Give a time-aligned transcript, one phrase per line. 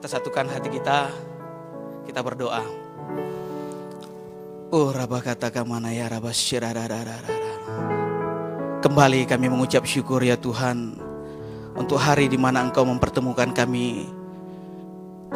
[0.00, 1.12] Kita satukan hati kita,
[2.08, 2.64] kita berdoa.
[4.72, 6.32] Oh Rabba kata mana ya Rabba
[8.80, 10.96] Kembali kami mengucap syukur ya Tuhan
[11.76, 14.08] Untuk hari di mana Engkau mempertemukan kami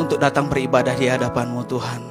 [0.01, 2.03] Untuk datang beribadah di hadapanmu Tuhan.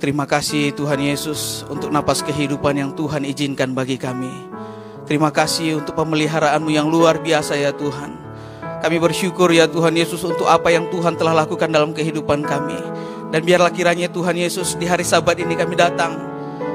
[0.00, 4.32] Terima kasih Tuhan Yesus Untuk napas kehidupan yang Tuhan izinkan bagi kami.
[5.04, 8.24] Terima kasih untuk pemeliharaanmu yang luar biasa ya Tuhan
[8.84, 12.76] Kami bersyukur ya Tuhan Yesus untuk apa yang Tuhan telah lakukan dalam kehidupan kami
[13.32, 16.34] Dan biarlah kiranya Tuhan Yesus di hari sabat ini kami datang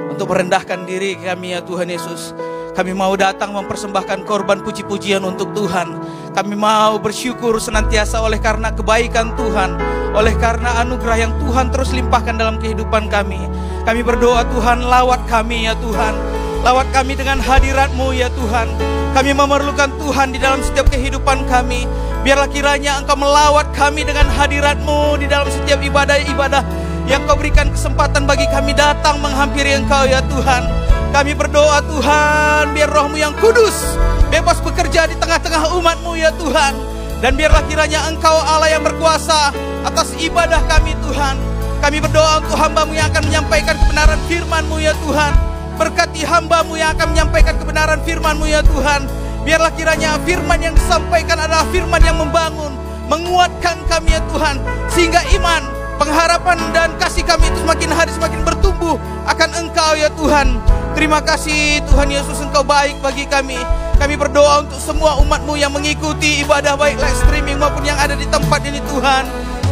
[0.09, 2.35] untuk merendahkan diri kami ya Tuhan Yesus.
[2.75, 5.95] Kami mau datang mempersembahkan korban puji-pujian untuk Tuhan.
[6.35, 9.79] Kami mau bersyukur senantiasa oleh karena kebaikan Tuhan,
[10.11, 13.39] oleh karena anugerah yang Tuhan terus limpahkan dalam kehidupan kami.
[13.87, 16.38] Kami berdoa Tuhan lawat kami ya Tuhan.
[16.59, 18.67] Lawat kami dengan hadiratmu ya Tuhan.
[19.15, 21.87] Kami memerlukan Tuhan di dalam setiap kehidupan kami.
[22.19, 26.61] Biarlah kiranya Engkau melawat kami dengan hadiratmu di dalam setiap ibadah-ibadah
[27.09, 30.61] yang kau berikan kesempatan bagi kami datang menghampiri engkau ya Tuhan.
[31.09, 33.97] Kami berdoa Tuhan, biar rohmu yang kudus
[34.29, 36.77] bebas bekerja di tengah-tengah umatmu ya Tuhan.
[37.19, 39.49] Dan biarlah kiranya engkau Allah yang berkuasa
[39.87, 41.35] atas ibadah kami Tuhan.
[41.81, 45.48] Kami berdoa untuk hambamu yang akan menyampaikan kebenaran firmanmu ya Tuhan.
[45.79, 49.07] Berkati hambamu yang akan menyampaikan kebenaran firmanmu ya Tuhan.
[49.47, 52.75] Biarlah kiranya firman yang disampaikan adalah firman yang membangun,
[53.07, 54.59] menguatkan kami ya Tuhan.
[54.91, 55.63] Sehingga iman
[55.95, 58.99] pengharapan dan kasih kami itu semakin hari semakin bertumbuh
[59.31, 60.59] akan Engkau ya Tuhan.
[60.99, 63.55] Terima kasih Tuhan Yesus Engkau baik bagi kami.
[63.95, 68.27] Kami berdoa untuk semua umatmu yang mengikuti ibadah baik live streaming maupun yang ada di
[68.27, 69.23] tempat ini Tuhan.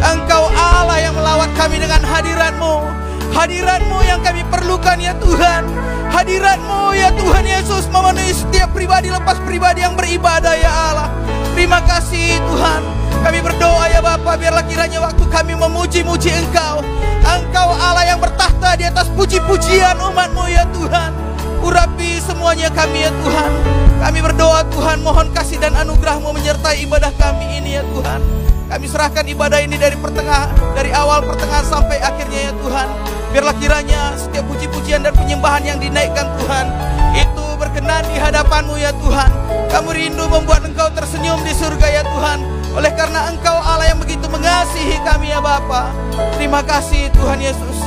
[0.04, 3.07] Engkau Allah yang melawat kami dengan hadiratmu.
[3.36, 5.64] Hadiratmu yang kami perlukan ya Tuhan.
[6.12, 11.10] Hadiratmu ya Tuhan Yesus memenuhi setiap pribadi lepas pribadi yang beribadah ya Allah.
[11.58, 12.82] Terima kasih Tuhan.
[13.26, 16.86] Kami berdoa ya Bapa, biarlah kiranya waktu kami memuji-muji Engkau.
[17.28, 21.12] Engkau Allah yang bertahta di atas puji-pujian umatmu ya Tuhan.
[21.60, 23.52] Urapi semuanya kami ya Tuhan.
[23.98, 28.47] Kami berdoa Tuhan mohon kasih dan anugerahmu menyertai ibadah kami ini ya Tuhan.
[28.68, 32.88] Kami serahkan ibadah ini dari pertengahan, dari awal pertengahan sampai akhirnya ya Tuhan.
[33.32, 36.68] Biarlah kiranya setiap puji-pujian dan penyembahan yang dinaikkan Tuhan
[37.16, 39.32] itu berkenan di hadapanmu ya Tuhan.
[39.72, 42.44] Kami rindu membuat Engkau tersenyum di surga ya Tuhan.
[42.76, 45.88] Oleh karena Engkau Allah yang begitu mengasihi kami ya Bapa.
[46.36, 47.78] Terima kasih Tuhan Yesus.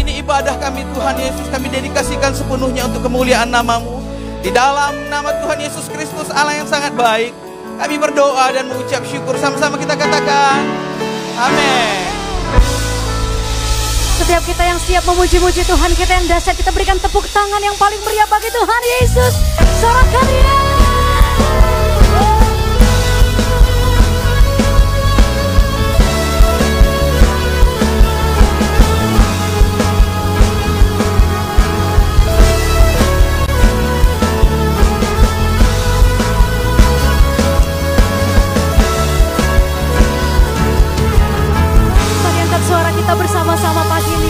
[0.00, 1.52] Ini ibadah kami Tuhan Yesus.
[1.52, 4.00] Kami dedikasikan sepenuhnya untuk kemuliaan namamu.
[4.40, 7.43] Di dalam nama Tuhan Yesus Kristus Allah yang sangat baik.
[7.74, 9.34] Kami berdoa dan mengucap syukur.
[9.38, 10.62] Sama-sama kita katakan.
[11.38, 12.06] Amin.
[14.24, 18.00] Setiap kita yang siap memuji-muji Tuhan kita yang dasar kita berikan tepuk tangan yang paling
[18.06, 19.34] meriah bagi Tuhan Yesus.
[19.82, 20.63] Sorakan
[43.04, 44.23] kita bersama-sama pagi ini.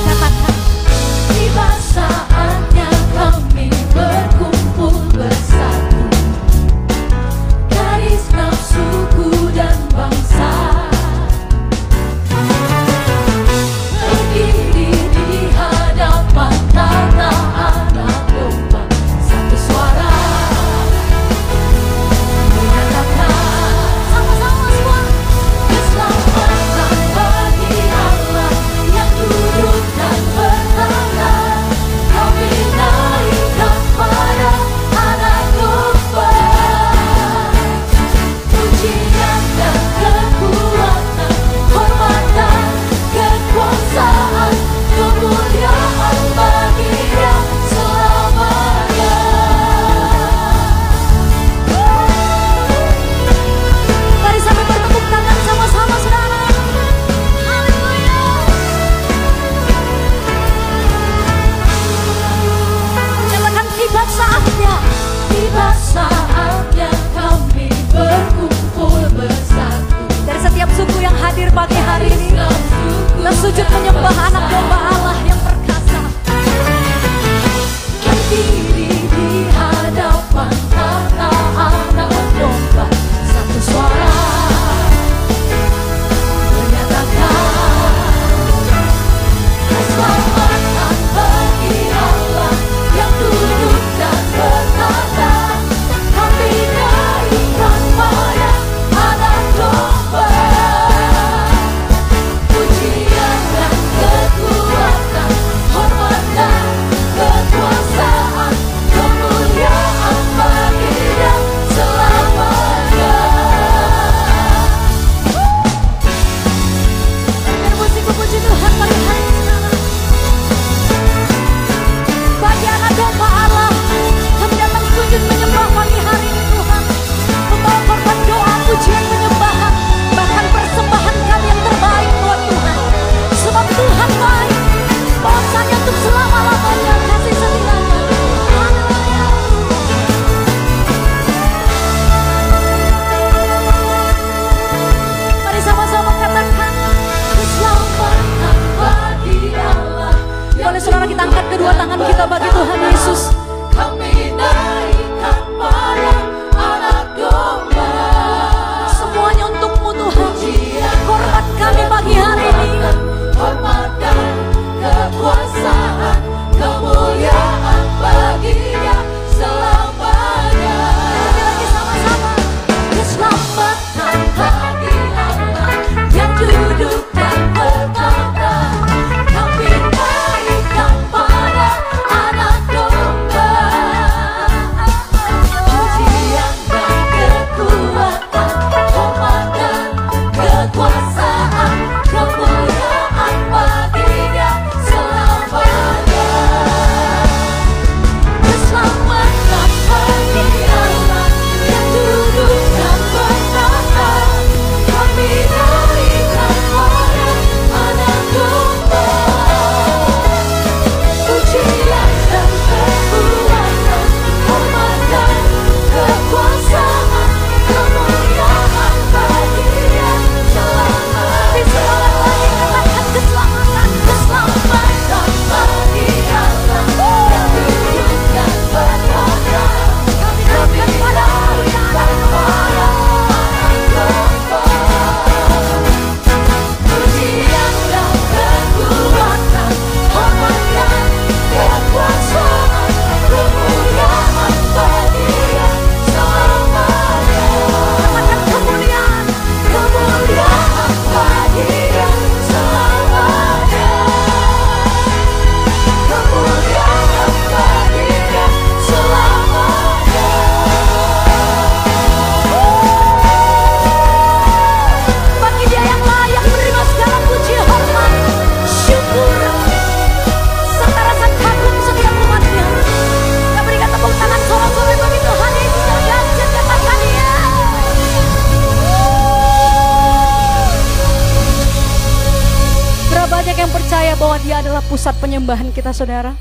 [285.94, 286.35] saudara.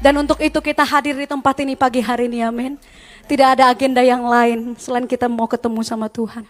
[0.00, 2.76] Dan untuk itu kita hadir di tempat ini pagi hari ini, amin.
[3.24, 6.44] Tidak ada agenda yang lain selain kita mau ketemu sama Tuhan.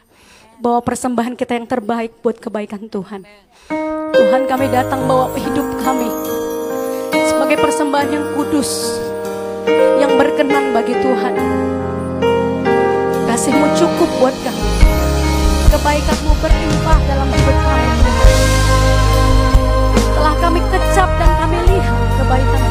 [0.61, 3.25] Bawa persembahan kita yang terbaik buat kebaikan Tuhan.
[4.11, 6.11] Tuhan kami datang bawa hidup kami
[7.31, 9.01] sebagai persembahan yang kudus,
[9.99, 11.35] yang berkenan bagi Tuhan.
[13.27, 14.65] Kasihmu cukup buat kami.
[15.71, 17.91] Kebaikanmu berlimpah dalam hidup kami.
[20.15, 21.30] Telah kami kecap dan
[22.31, 22.70] Bye.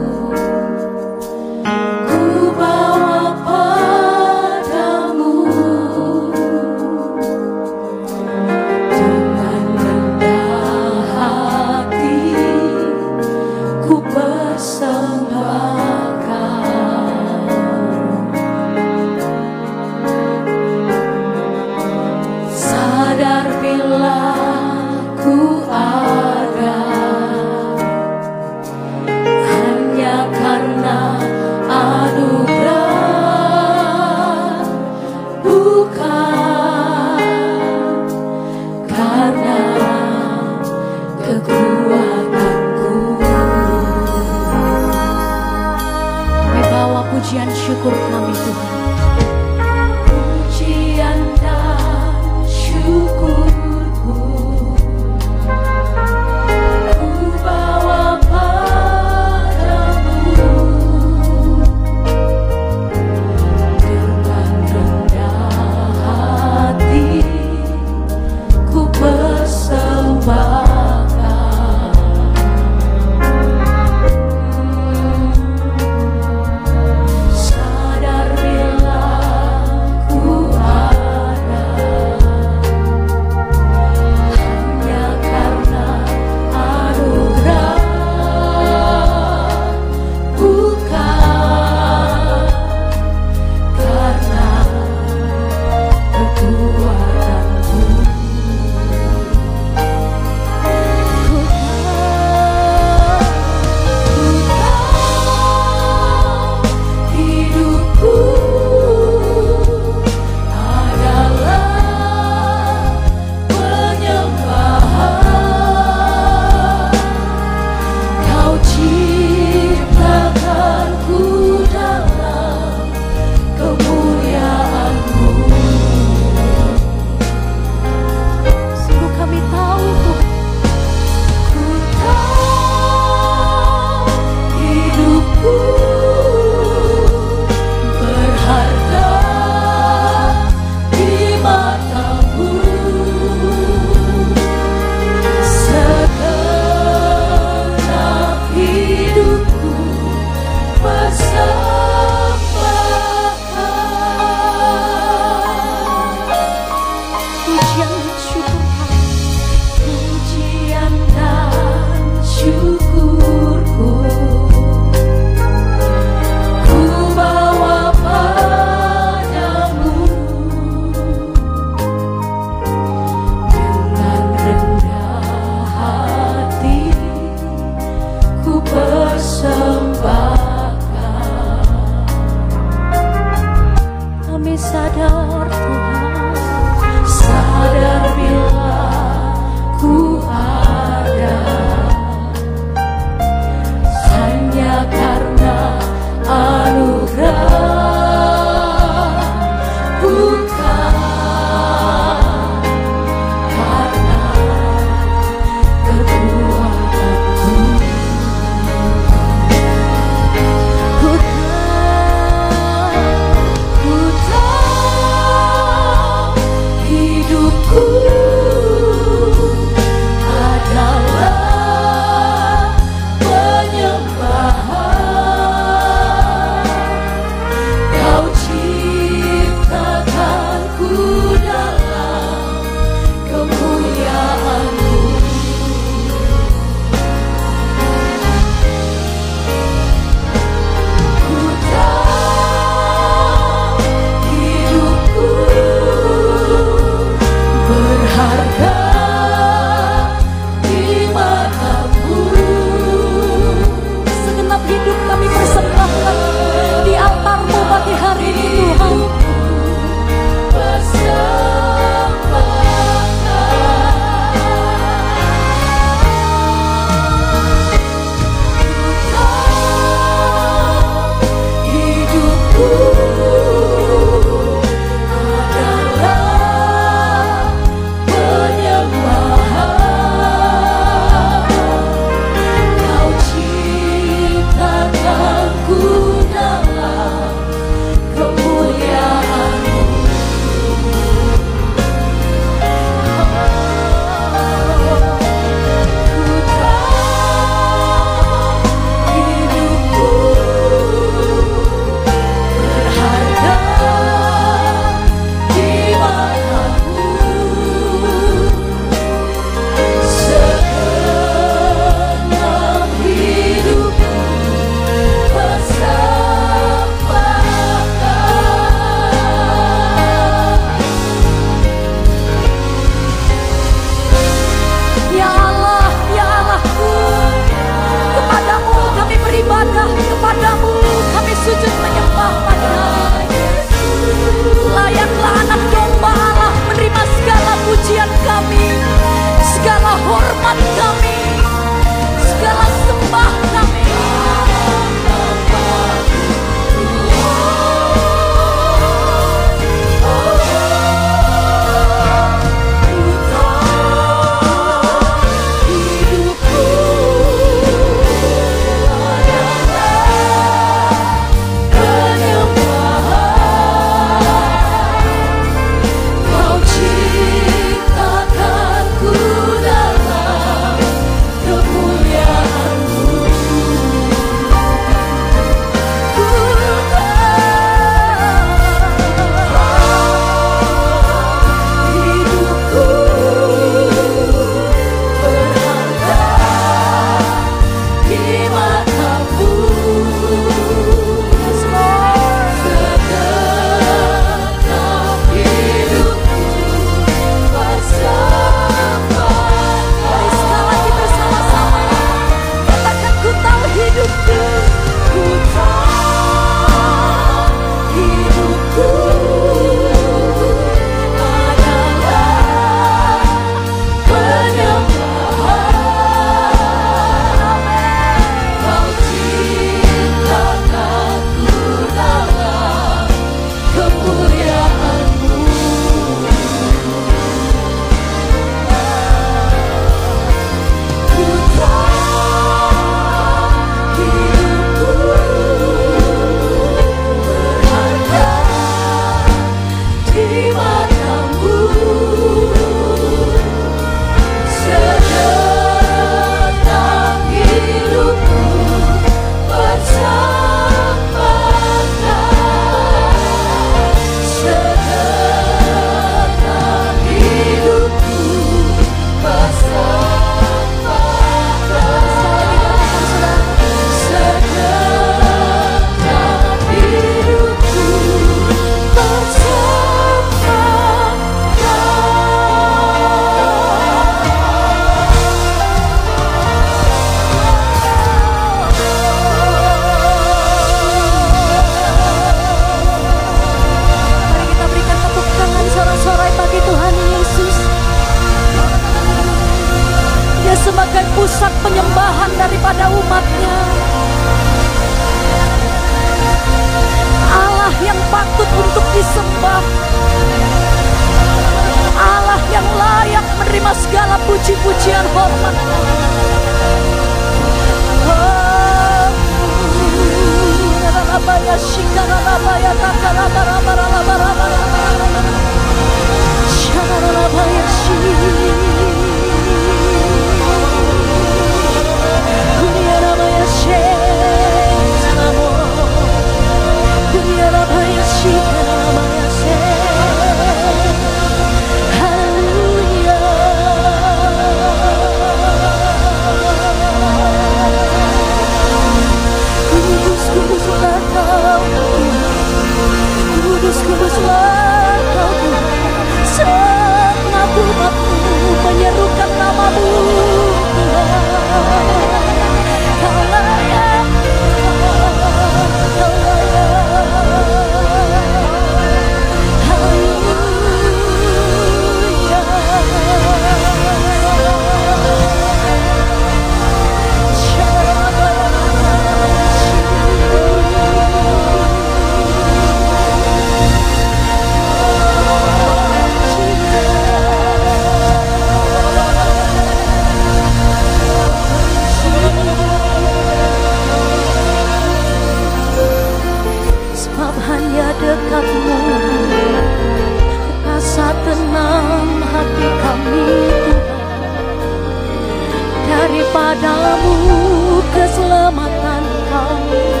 [599.41, 600.00] love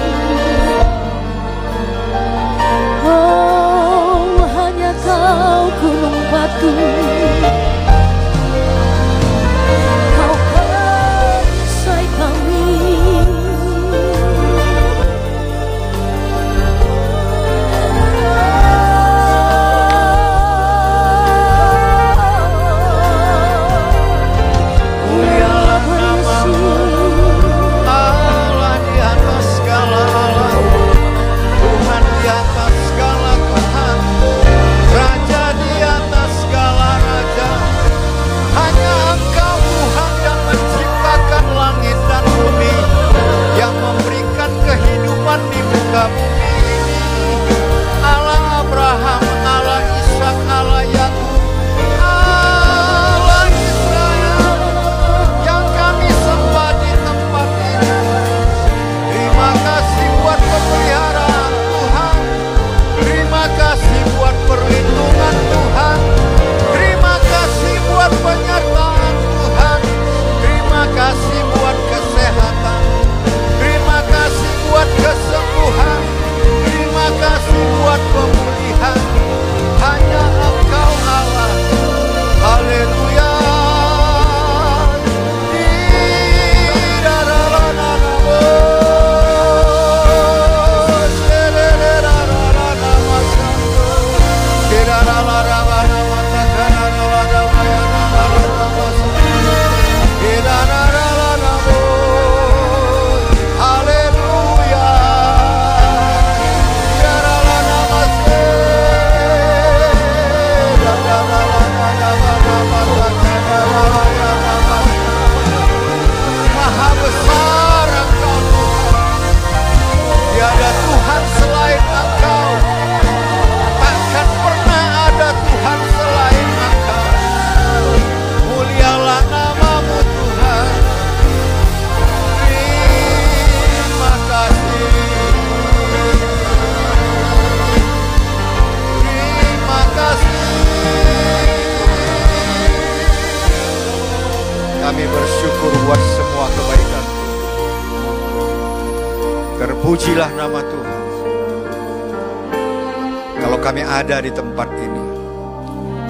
[154.01, 155.05] ada di tempat ini.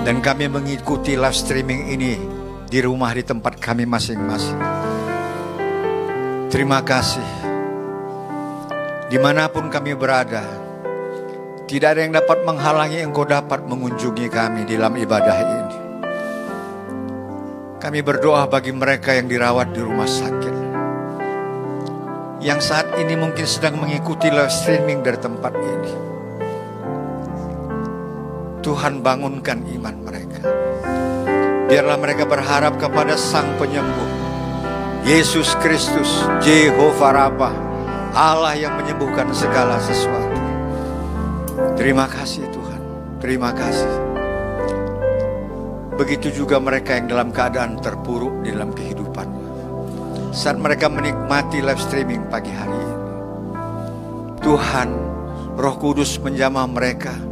[0.02, 2.16] Dan kami mengikuti live streaming ini
[2.72, 4.60] di rumah di tempat kami masing-masing.
[6.48, 7.28] Terima kasih.
[9.12, 10.48] Di mana pun kami berada,
[11.68, 15.78] tidak ada yang dapat menghalangi engkau dapat mengunjungi kami dalam ibadah ini.
[17.76, 20.56] Kami berdoa bagi mereka yang dirawat di rumah sakit.
[22.40, 26.11] Yang saat ini mungkin sedang mengikuti live streaming dari tempat ini.
[28.62, 30.46] Tuhan bangunkan iman mereka.
[31.66, 34.10] Biarlah mereka berharap kepada Sang Penyembuh.
[35.02, 37.54] Yesus Kristus, Jehovah Rabbah,
[38.14, 40.38] Allah yang menyembuhkan segala sesuatu.
[41.74, 42.82] Terima kasih Tuhan,
[43.18, 43.90] terima kasih.
[45.98, 49.26] Begitu juga mereka yang dalam keadaan terpuruk di dalam kehidupan.
[50.30, 52.98] Saat mereka menikmati live streaming pagi hari ini.
[54.46, 54.90] Tuhan,
[55.58, 57.31] Roh Kudus menjamah mereka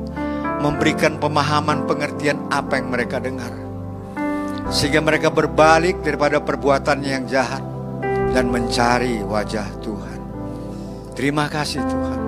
[0.60, 3.52] memberikan pemahaman pengertian apa yang mereka dengar.
[4.70, 7.64] Sehingga mereka berbalik daripada perbuatan yang jahat
[8.36, 10.20] dan mencari wajah Tuhan.
[11.18, 12.20] Terima kasih Tuhan.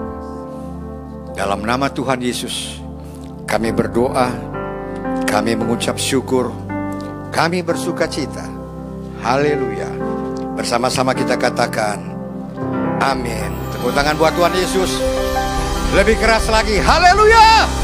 [1.38, 2.82] Dalam nama Tuhan Yesus,
[3.46, 4.32] kami berdoa,
[5.30, 6.52] kami mengucap syukur,
[7.32, 8.44] kami bersuka cita.
[9.22, 9.88] Haleluya.
[10.58, 12.02] Bersama-sama kita katakan,
[13.00, 13.54] amin.
[13.72, 14.92] Tepuk tangan buat Tuhan Yesus.
[15.96, 17.81] Lebih keras lagi, haleluya.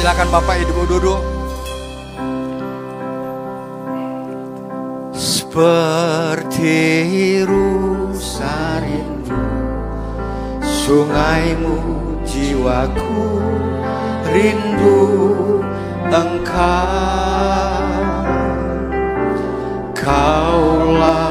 [0.00, 1.20] Silakan Bapak Ibu duduk.
[5.12, 6.72] Seperti
[7.44, 9.44] rusa rindu
[10.64, 11.76] Sungaimu
[12.24, 13.44] jiwaku
[14.32, 15.04] rindu
[16.08, 17.84] engkau
[19.92, 21.29] Kaulah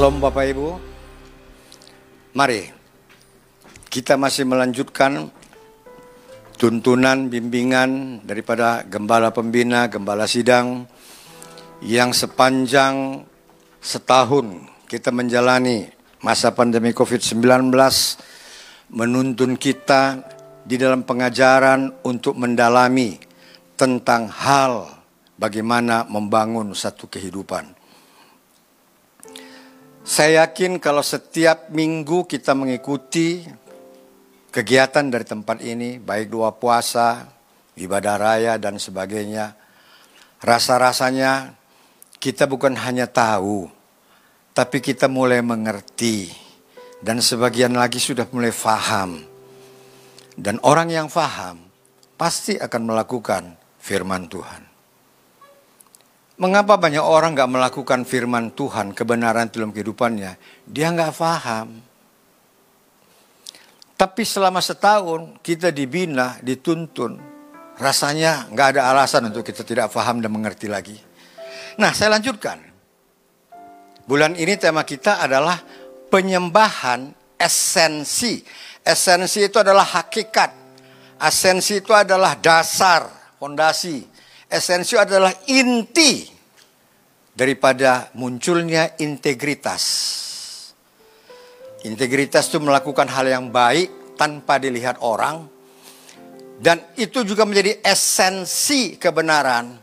[0.05, 0.69] Salam Bapak Ibu.
[2.37, 2.69] Mari
[3.89, 5.33] kita masih melanjutkan
[6.61, 10.85] tuntunan bimbingan daripada gembala pembina, gembala sidang
[11.81, 13.25] yang sepanjang
[13.81, 15.89] setahun kita menjalani
[16.21, 17.73] masa pandemi Covid-19
[18.93, 20.21] menuntun kita
[20.69, 23.17] di dalam pengajaran untuk mendalami
[23.73, 24.85] tentang hal
[25.41, 27.84] bagaimana membangun satu kehidupan.
[30.05, 33.41] Saya yakin kalau setiap minggu kita mengikuti
[34.53, 37.25] kegiatan dari tempat ini, baik doa puasa,
[37.73, 39.57] ibadah raya, dan sebagainya,
[40.45, 41.57] rasa-rasanya
[42.21, 43.65] kita bukan hanya tahu,
[44.53, 46.29] tapi kita mulai mengerti,
[47.01, 49.25] dan sebagian lagi sudah mulai faham.
[50.37, 51.65] Dan orang yang faham
[52.21, 54.74] pasti akan melakukan firman Tuhan.
[56.35, 60.35] Mengapa banyak orang nggak melakukan firman Tuhan, kebenaran dalam kehidupannya?
[60.67, 61.79] Dia nggak paham.
[63.95, 67.23] Tapi selama setahun kita dibina, dituntun,
[67.79, 70.99] rasanya nggak ada alasan untuk kita tidak paham dan mengerti lagi.
[71.79, 72.59] Nah, saya lanjutkan.
[74.03, 75.63] Bulan ini tema kita adalah
[76.11, 78.43] penyembahan esensi.
[78.83, 80.51] Esensi itu adalah hakikat.
[81.23, 83.07] Esensi itu adalah dasar,
[83.39, 84.14] fondasi.
[84.55, 86.31] Esensi adalah inti
[87.35, 89.83] daripada munculnya integritas.
[91.83, 95.51] Integritas itu melakukan hal yang baik tanpa dilihat orang.
[96.55, 99.75] Dan itu juga menjadi esensi kebenaran.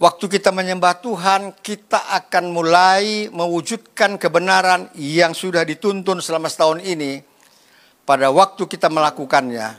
[0.00, 7.20] Waktu kita menyembah Tuhan, kita akan mulai mewujudkan kebenaran yang sudah dituntun selama setahun ini.
[8.08, 9.76] Pada waktu kita melakukannya,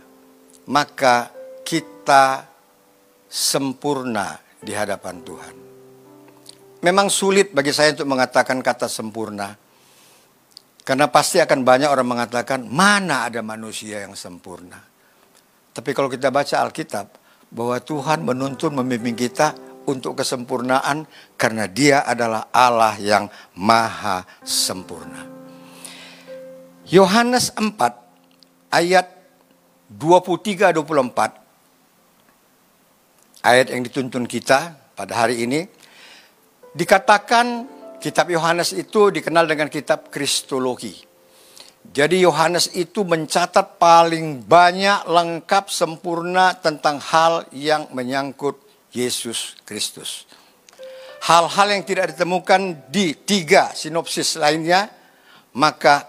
[0.70, 1.34] maka
[1.66, 2.51] kita
[3.32, 5.56] sempurna di hadapan Tuhan.
[6.84, 9.56] Memang sulit bagi saya untuk mengatakan kata sempurna.
[10.84, 14.82] Karena pasti akan banyak orang mengatakan, mana ada manusia yang sempurna.
[15.72, 17.08] Tapi kalau kita baca Alkitab,
[17.54, 19.54] bahwa Tuhan menuntun memimpin kita
[19.86, 25.28] untuk kesempurnaan karena dia adalah Allah yang maha sempurna.
[26.88, 29.08] Yohanes 4 ayat
[29.92, 31.41] 23 24
[33.42, 35.66] ayat yang dituntun kita pada hari ini
[36.74, 37.68] dikatakan
[38.02, 41.12] kitab Yohanes itu dikenal dengan kitab kristologi.
[41.82, 48.62] Jadi Yohanes itu mencatat paling banyak lengkap sempurna tentang hal yang menyangkut
[48.94, 50.30] Yesus Kristus.
[51.26, 54.90] Hal-hal yang tidak ditemukan di tiga sinopsis lainnya,
[55.58, 56.06] maka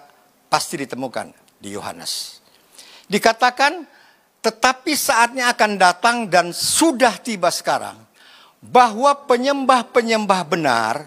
[0.49, 2.41] pasti ditemukan di Yohanes.
[3.09, 3.92] Dikatakan,
[4.43, 7.95] tetapi saatnya akan datang dan sudah tiba sekarang,
[8.59, 11.07] bahwa penyembah-penyembah benar,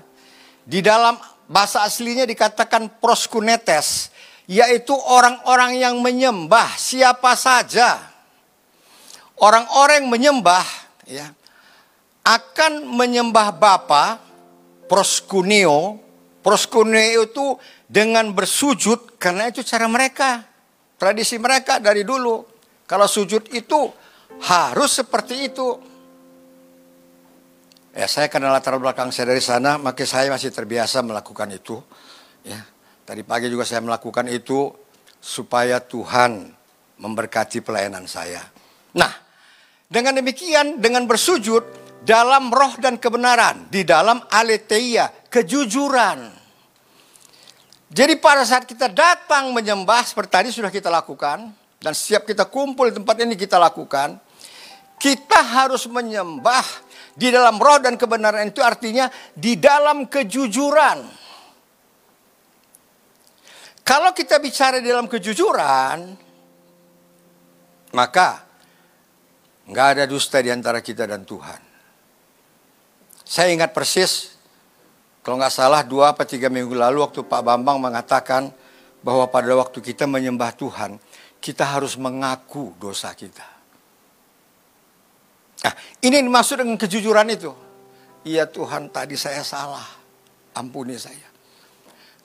[0.63, 4.09] di dalam bahasa aslinya dikatakan proskunetes,
[4.47, 8.01] yaitu orang-orang yang menyembah siapa saja.
[9.35, 10.65] Orang-orang yang menyembah,
[11.03, 11.27] ya,
[12.23, 14.23] akan menyembah Bapa
[14.87, 16.01] proskuneo.
[16.39, 17.57] Proskuneo itu
[17.89, 20.45] dengan bersujud karena itu cara mereka.
[20.95, 22.54] Tradisi mereka dari dulu.
[22.85, 23.89] Kalau sujud itu
[24.45, 25.67] harus seperti itu.
[27.95, 31.79] Ya, saya karena latar belakang saya dari sana, maka saya masih terbiasa melakukan itu.
[32.43, 32.61] Ya,
[33.07, 34.69] tadi pagi juga saya melakukan itu
[35.17, 36.53] supaya Tuhan
[36.99, 38.43] memberkati pelayanan saya.
[38.93, 39.09] Nah,
[39.87, 41.63] dengan demikian, dengan bersujud,
[42.05, 46.29] dalam roh dan kebenaran, di dalam aletheia, kejujuran.
[47.89, 52.89] Jadi pada saat kita datang menyembah seperti tadi sudah kita lakukan dan setiap kita kumpul
[52.89, 54.17] di tempat ini kita lakukan,
[54.97, 56.65] kita harus menyembah
[57.13, 59.05] di dalam roh dan kebenaran itu artinya
[59.37, 61.05] di dalam kejujuran.
[63.85, 66.17] Kalau kita bicara di dalam kejujuran,
[67.93, 68.41] maka
[69.69, 71.61] nggak ada dusta di antara kita dan Tuhan.
[73.21, 74.33] Saya ingat persis,
[75.21, 78.49] kalau nggak salah dua atau tiga minggu lalu waktu Pak Bambang mengatakan
[79.05, 80.97] bahwa pada waktu kita menyembah Tuhan,
[81.45, 83.45] kita harus mengaku dosa kita.
[85.61, 87.53] Nah, ini yang dimaksud dengan kejujuran itu.
[88.25, 89.85] Iya Tuhan, tadi saya salah.
[90.57, 91.29] Ampuni saya.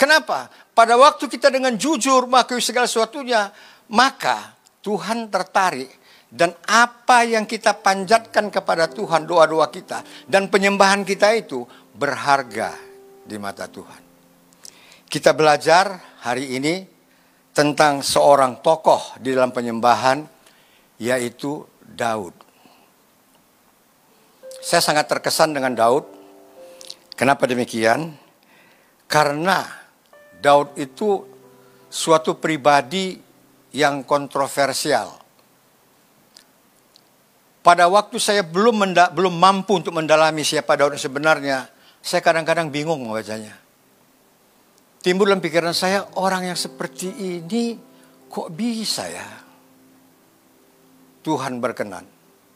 [0.01, 0.49] Kenapa?
[0.73, 3.53] Pada waktu kita dengan jujur mengakui segala sesuatunya,
[3.93, 5.93] maka Tuhan tertarik
[6.33, 12.73] dan apa yang kita panjatkan kepada Tuhan, doa-doa kita, dan penyembahan kita itu berharga
[13.29, 14.01] di mata Tuhan.
[15.05, 17.00] Kita belajar hari ini
[17.51, 20.23] tentang seorang tokoh di dalam penyembahan,
[21.01, 22.35] yaitu Daud.
[24.61, 26.05] Saya sangat terkesan dengan Daud.
[27.17, 28.13] Kenapa demikian?
[29.11, 29.67] Karena
[30.41, 31.27] Daud itu
[31.91, 33.19] suatu pribadi
[33.75, 35.21] yang kontroversial
[37.61, 41.69] pada waktu saya belum belum mampu untuk mendalami siapa Daud sebenarnya,
[42.01, 43.53] saya kadang-kadang bingung membacanya.
[45.01, 47.77] Timbul dalam pikiran saya, orang yang seperti ini
[48.29, 49.29] kok bisa ya?
[51.25, 52.05] Tuhan berkenan.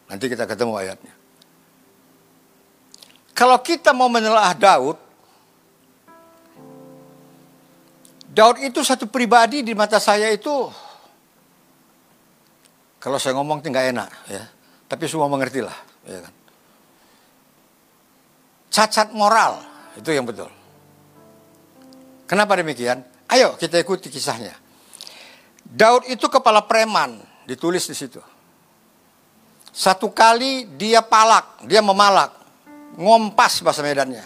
[0.09, 1.15] Nanti kita ketemu ayatnya.
[3.33, 4.99] Kalau kita mau menelaah Daud,
[8.31, 10.71] Daud itu satu pribadi di mata saya itu,
[13.03, 14.45] kalau saya ngomong nggak enak ya
[14.95, 15.75] tapi semua mengerti lah.
[16.07, 16.35] Ya kan?
[18.71, 19.59] Cacat moral,
[19.99, 20.51] itu yang betul.
[22.25, 23.05] Kenapa demikian?
[23.29, 24.57] Ayo kita ikuti kisahnya.
[25.65, 28.21] Daud itu kepala preman, ditulis di situ.
[29.75, 32.31] Satu kali dia palak, dia memalak,
[32.95, 34.23] ngompas bahasa Medannya.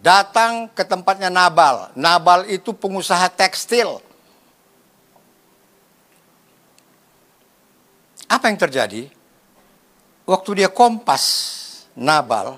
[0.00, 1.92] Datang ke tempatnya Nabal.
[1.94, 4.00] Nabal itu pengusaha tekstil.
[8.26, 9.12] Apa yang terjadi?
[10.30, 11.24] waktu dia kompas
[11.98, 12.54] Nabal,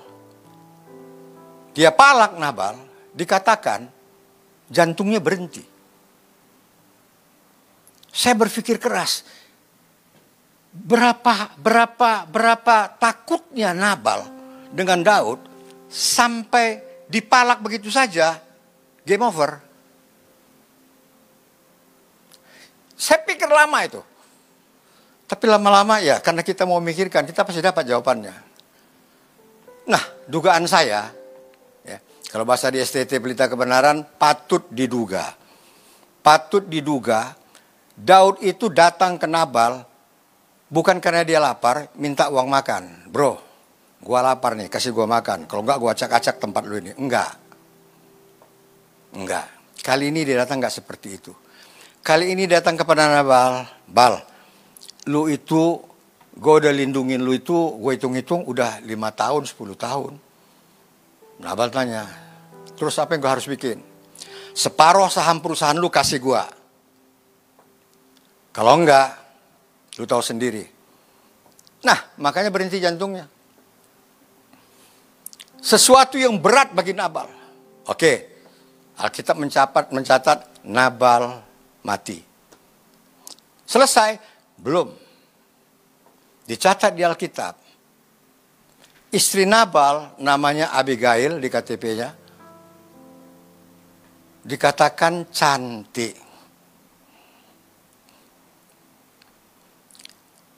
[1.73, 2.77] dia palak Nabal,
[3.17, 3.89] dikatakan
[4.71, 5.63] jantungnya berhenti.
[8.13, 9.25] Saya berpikir keras,
[10.69, 14.29] berapa berapa berapa takutnya Nabal
[14.69, 15.41] dengan Daud
[15.89, 18.37] sampai dipalak begitu saja,
[19.01, 19.61] game over.
[22.93, 24.01] Saya pikir lama itu.
[25.25, 28.35] Tapi lama-lama ya karena kita mau mikirkan kita pasti dapat jawabannya.
[29.89, 31.22] Nah dugaan saya, ya,
[32.33, 35.37] kalau bahasa di STT Pelita Kebenaran patut diduga.
[36.25, 37.37] Patut diduga
[37.93, 39.85] Daud itu datang ke Nabal
[40.73, 43.05] bukan karena dia lapar, minta uang makan.
[43.13, 43.37] Bro,
[44.01, 45.45] gua lapar nih, kasih gua makan.
[45.45, 46.91] Kalau enggak gua acak-acak tempat lu ini.
[46.97, 47.37] Enggak.
[49.13, 49.45] Enggak.
[49.85, 51.31] Kali ini dia datang enggak seperti itu.
[52.01, 54.19] Kali ini datang kepada Nabal, Bal,
[55.07, 55.79] lu itu
[56.35, 60.11] gue udah lindungin lu itu, gue hitung-hitung udah lima tahun, 10 tahun.
[61.39, 62.03] Nabal tanya,
[62.83, 63.79] terus apa yang gue harus bikin?
[64.51, 66.43] Separuh saham perusahaan lu kasih gue.
[68.53, 69.17] Kalau enggak,
[69.97, 70.67] lu tahu sendiri.
[71.87, 73.25] Nah, makanya berhenti jantungnya.
[75.63, 77.31] Sesuatu yang berat bagi Nabal.
[77.87, 78.43] Oke,
[78.99, 81.39] Alkitab mencatat, mencatat Nabal
[81.81, 82.19] mati.
[83.65, 84.19] Selesai?
[84.59, 84.91] Belum.
[86.45, 87.55] Dicatat di Alkitab.
[89.09, 92.22] Istri Nabal namanya Abigail di KTP-nya.
[94.43, 96.15] Dikatakan cantik.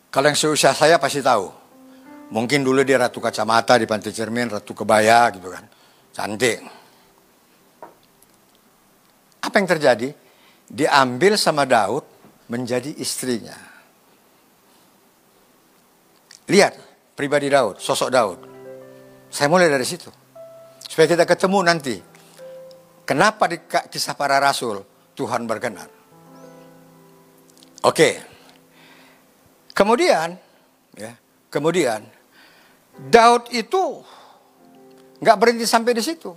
[0.10, 1.52] Kalau yang seusia saya pasti tahu.
[2.32, 5.68] Mungkin dulu dia ratu kacamata di pantai cermin, ratu kebaya gitu kan.
[6.16, 6.64] Cantik.
[9.46, 10.10] Apa yang terjadi?
[10.66, 12.02] Diambil sama Daud
[12.50, 13.54] menjadi istrinya.
[16.50, 16.74] Lihat
[17.14, 18.40] pribadi Daud, sosok Daud.
[19.30, 20.10] Saya mulai dari situ.
[20.82, 22.15] Supaya kita ketemu nanti.
[23.06, 24.82] Kenapa di kisah para rasul
[25.16, 25.88] Tuhan berkenan.
[27.86, 28.20] Oke.
[29.72, 30.36] Kemudian,
[30.96, 31.14] ya,
[31.52, 32.04] kemudian
[32.96, 34.04] Daud itu
[35.20, 36.32] nggak berhenti sampai di situ.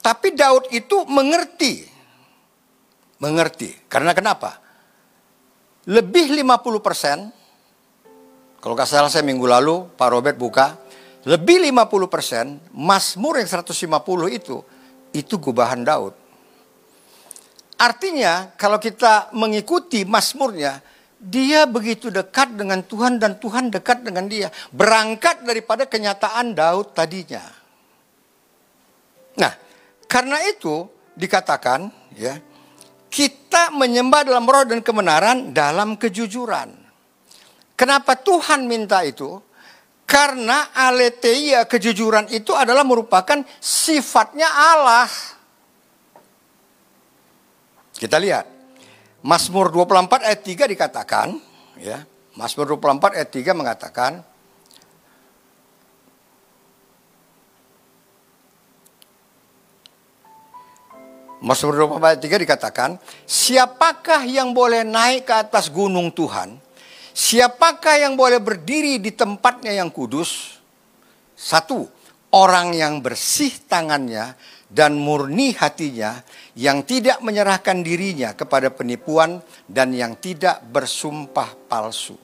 [0.00, 1.84] Tapi Daud itu mengerti.
[3.20, 3.84] Mengerti.
[3.88, 4.56] Karena kenapa?
[5.88, 7.18] Lebih 50 persen,
[8.60, 10.76] kalau nggak salah saya minggu lalu Pak Robert buka,
[11.28, 13.76] lebih 50 persen Mazmur yang 150
[14.32, 14.56] itu,
[15.12, 16.14] itu gubahan Daud.
[17.80, 20.80] Artinya kalau kita mengikuti Mazmurnya,
[21.20, 24.48] dia begitu dekat dengan Tuhan dan Tuhan dekat dengan dia.
[24.72, 27.44] Berangkat daripada kenyataan Daud tadinya.
[29.36, 29.52] Nah,
[30.08, 32.40] karena itu dikatakan ya,
[33.12, 36.72] kita menyembah dalam roh dan kebenaran dalam kejujuran.
[37.76, 39.40] Kenapa Tuhan minta itu?
[40.10, 45.06] Karena aletheia kejujuran itu adalah merupakan sifatnya Allah.
[47.94, 48.58] Kita lihat.
[49.22, 51.38] Mazmur 24 ayat 3 dikatakan,
[51.78, 52.02] ya.
[52.34, 54.12] Mazmur 24 ayat 3 mengatakan,
[61.38, 62.90] Mazmur 24 ayat 3 dikatakan,
[63.30, 66.69] siapakah yang boleh naik ke atas gunung Tuhan?
[67.10, 70.60] Siapakah yang boleh berdiri di tempatnya yang kudus?
[71.34, 71.88] Satu,
[72.34, 74.38] orang yang bersih tangannya
[74.70, 76.22] dan murni hatinya,
[76.54, 82.14] yang tidak menyerahkan dirinya kepada penipuan dan yang tidak bersumpah palsu.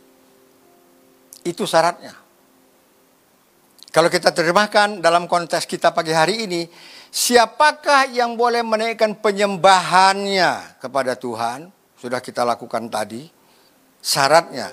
[1.43, 2.15] Itu syaratnya.
[3.91, 6.69] Kalau kita terjemahkan dalam konteks kita pagi hari ini,
[7.09, 11.73] siapakah yang boleh menaikkan penyembahannya kepada Tuhan?
[11.97, 13.36] Sudah kita lakukan tadi.
[14.07, 14.71] Syaratnya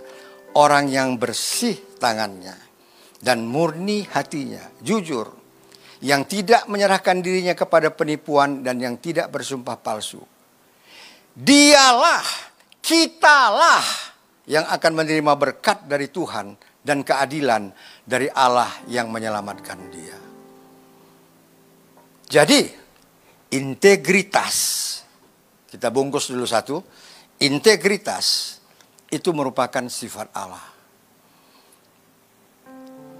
[0.54, 2.54] orang yang bersih tangannya
[3.18, 5.26] dan murni hatinya, jujur,
[6.06, 10.22] yang tidak menyerahkan dirinya kepada penipuan dan yang tidak bersumpah palsu.
[11.34, 12.22] Dialah,
[12.78, 13.82] kitalah
[14.46, 16.54] yang akan menerima berkat dari Tuhan
[16.86, 17.74] dan keadilan
[18.06, 20.18] dari Allah yang menyelamatkan dia.
[22.30, 22.70] Jadi,
[23.50, 24.58] integritas.
[25.66, 26.78] Kita bungkus dulu satu.
[27.42, 28.60] Integritas
[29.14, 30.74] itu merupakan sifat Allah.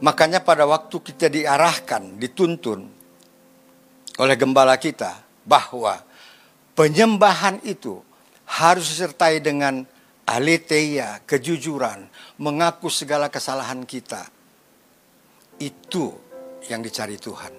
[0.02, 2.90] Makanya pada waktu kita diarahkan, dituntun
[4.18, 6.02] oleh gembala kita bahwa
[6.74, 8.02] penyembahan itu
[8.50, 9.86] harus disertai dengan
[10.28, 12.10] aletheia, kejujuran,
[12.42, 14.28] mengaku segala kesalahan kita.
[15.62, 16.18] Itu
[16.68, 17.54] yang dicari Tuhan.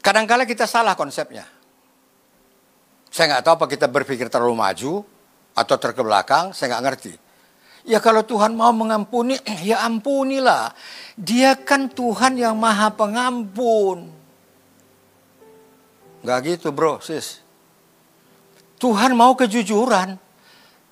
[0.00, 1.59] Kadangkala kita salah konsepnya.
[3.10, 4.92] Saya nggak tahu apa kita berpikir terlalu maju
[5.58, 7.12] atau terkebelakang, saya nggak ngerti.
[7.84, 9.34] Ya kalau Tuhan mau mengampuni,
[9.68, 10.72] ya ampunilah.
[11.18, 14.20] Dia kan Tuhan yang maha pengampun.
[16.20, 17.40] Gak gitu bro, sis.
[18.76, 20.20] Tuhan mau kejujuran.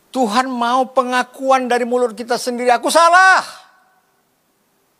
[0.08, 2.72] Tuhan mau pengakuan dari mulut kita sendiri.
[2.72, 3.44] Aku salah.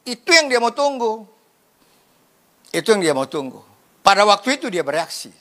[0.04, 1.24] Itu yang dia mau tunggu.
[2.68, 3.64] Itu yang dia mau tunggu.
[4.04, 5.32] Pada waktu itu dia bereaksi.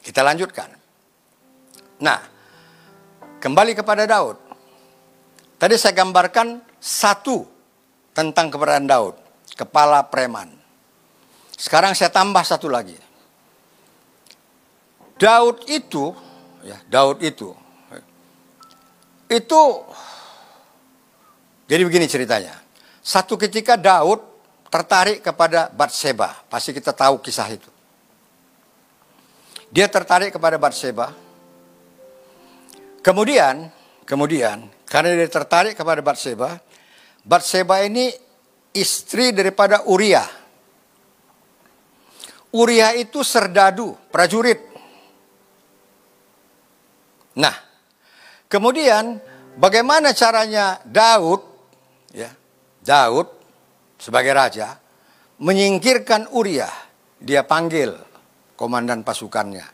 [0.00, 0.72] Kita lanjutkan.
[2.00, 2.20] Nah,
[3.40, 4.36] kembali kepada Daud.
[5.60, 7.44] Tadi saya gambarkan satu
[8.16, 9.14] tentang keberadaan Daud,
[9.52, 10.48] kepala preman.
[11.52, 12.96] Sekarang saya tambah satu lagi.
[15.20, 16.16] Daud itu,
[16.64, 17.52] ya Daud itu,
[19.28, 19.62] itu
[21.70, 22.56] jadi begini ceritanya.
[23.04, 24.18] Satu ketika Daud
[24.72, 27.70] tertarik kepada Batseba, pasti kita tahu kisah itu.
[29.70, 31.14] Dia tertarik kepada Batseba.
[33.00, 33.70] Kemudian,
[34.02, 36.58] kemudian karena dia tertarik kepada Batseba,
[37.22, 38.10] Batseba ini
[38.74, 40.26] istri daripada Uria.
[42.50, 44.58] Uria itu serdadu, prajurit.
[47.38, 47.54] Nah,
[48.50, 49.22] kemudian
[49.54, 51.46] bagaimana caranya Daud,
[52.10, 52.34] ya,
[52.82, 53.30] Daud
[54.02, 54.74] sebagai raja
[55.38, 56.66] menyingkirkan Uria?
[57.22, 58.09] Dia panggil
[58.60, 59.64] komandan pasukannya,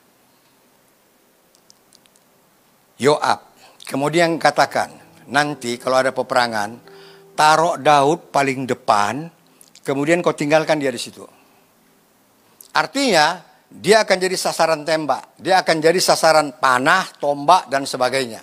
[3.02, 3.58] Yoab.
[3.82, 4.94] Kemudian katakan,
[5.26, 6.78] nanti kalau ada peperangan,
[7.34, 9.26] taruh Daud paling depan,
[9.82, 11.22] kemudian kau tinggalkan dia di situ.
[12.74, 18.42] Artinya, dia akan jadi sasaran tembak, dia akan jadi sasaran panah, tombak, dan sebagainya.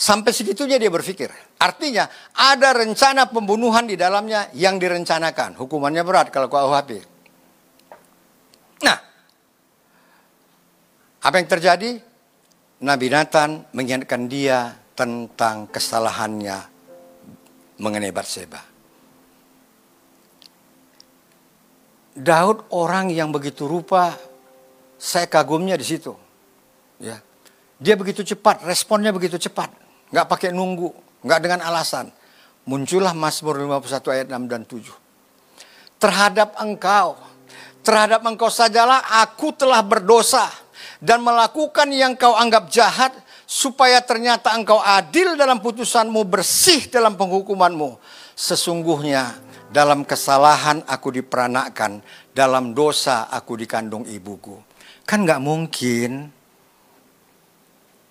[0.00, 1.28] Sampai segitunya dia berpikir.
[1.60, 5.60] Artinya, ada rencana pembunuhan di dalamnya yang direncanakan.
[5.60, 7.09] Hukumannya berat kalau kau HP.
[8.84, 8.98] Nah,
[11.20, 11.90] apa yang terjadi?
[12.80, 16.58] Nabi Nathan mengingatkan dia tentang kesalahannya
[17.80, 18.60] mengenai Batseba.
[22.16, 24.12] Daud orang yang begitu rupa,
[25.00, 26.12] saya kagumnya di situ.
[27.00, 27.20] Ya,
[27.80, 29.72] dia begitu cepat, responnya begitu cepat,
[30.12, 30.92] nggak pakai nunggu,
[31.24, 32.12] nggak dengan alasan.
[32.68, 34.92] Muncullah Mazmur 51 ayat 6 dan 7.
[35.96, 37.16] Terhadap engkau,
[37.80, 40.46] terhadap engkau sajalah aku telah berdosa
[41.00, 43.12] dan melakukan yang kau anggap jahat
[43.48, 47.98] supaya ternyata engkau adil dalam putusanmu, bersih dalam penghukumanmu.
[48.36, 49.36] Sesungguhnya
[49.72, 51.98] dalam kesalahan aku diperanakkan,
[52.30, 54.54] dalam dosa aku dikandung ibuku.
[55.02, 56.30] Kan nggak mungkin.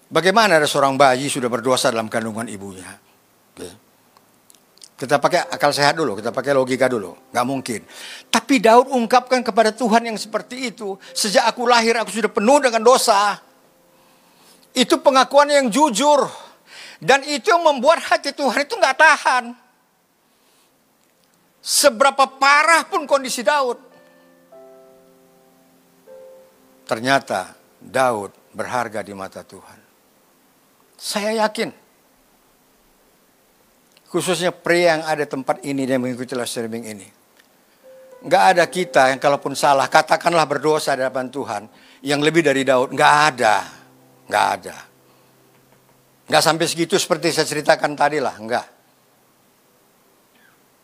[0.09, 3.08] Bagaimana ada seorang bayi sudah berdosa dalam kandungan ibunya?
[4.99, 7.15] Kita pakai akal sehat dulu, kita pakai logika dulu.
[7.31, 7.81] Nggak mungkin.
[8.27, 10.99] Tapi Daud ungkapkan kepada Tuhan yang seperti itu.
[11.15, 13.39] Sejak aku lahir aku sudah penuh dengan dosa.
[14.75, 16.27] Itu pengakuan yang jujur.
[16.99, 19.55] Dan itu yang membuat hati Tuhan itu nggak tahan.
[21.63, 23.79] Seberapa parah pun kondisi Daud.
[26.83, 29.79] Ternyata Daud berharga di mata Tuhan.
[30.99, 31.88] Saya yakin.
[34.09, 37.07] Khususnya pria yang ada tempat ini dan mengikuti live streaming ini.
[38.25, 41.63] Nggak ada kita yang kalaupun salah, katakanlah berdosa di hadapan Tuhan.
[42.01, 43.55] Yang lebih dari Daud, nggak ada.
[44.25, 44.75] Nggak ada.
[46.25, 48.65] Nggak sampai segitu seperti saya ceritakan tadi lah, nggak.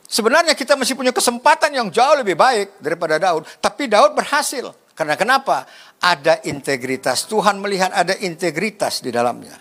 [0.06, 3.46] Sebenarnya kita masih punya kesempatan yang jauh lebih baik daripada Daud.
[3.58, 4.70] Tapi Daud berhasil.
[4.96, 5.66] Karena kenapa?
[6.00, 7.28] Ada integritas.
[7.28, 9.58] Tuhan melihat ada integritas di dalamnya.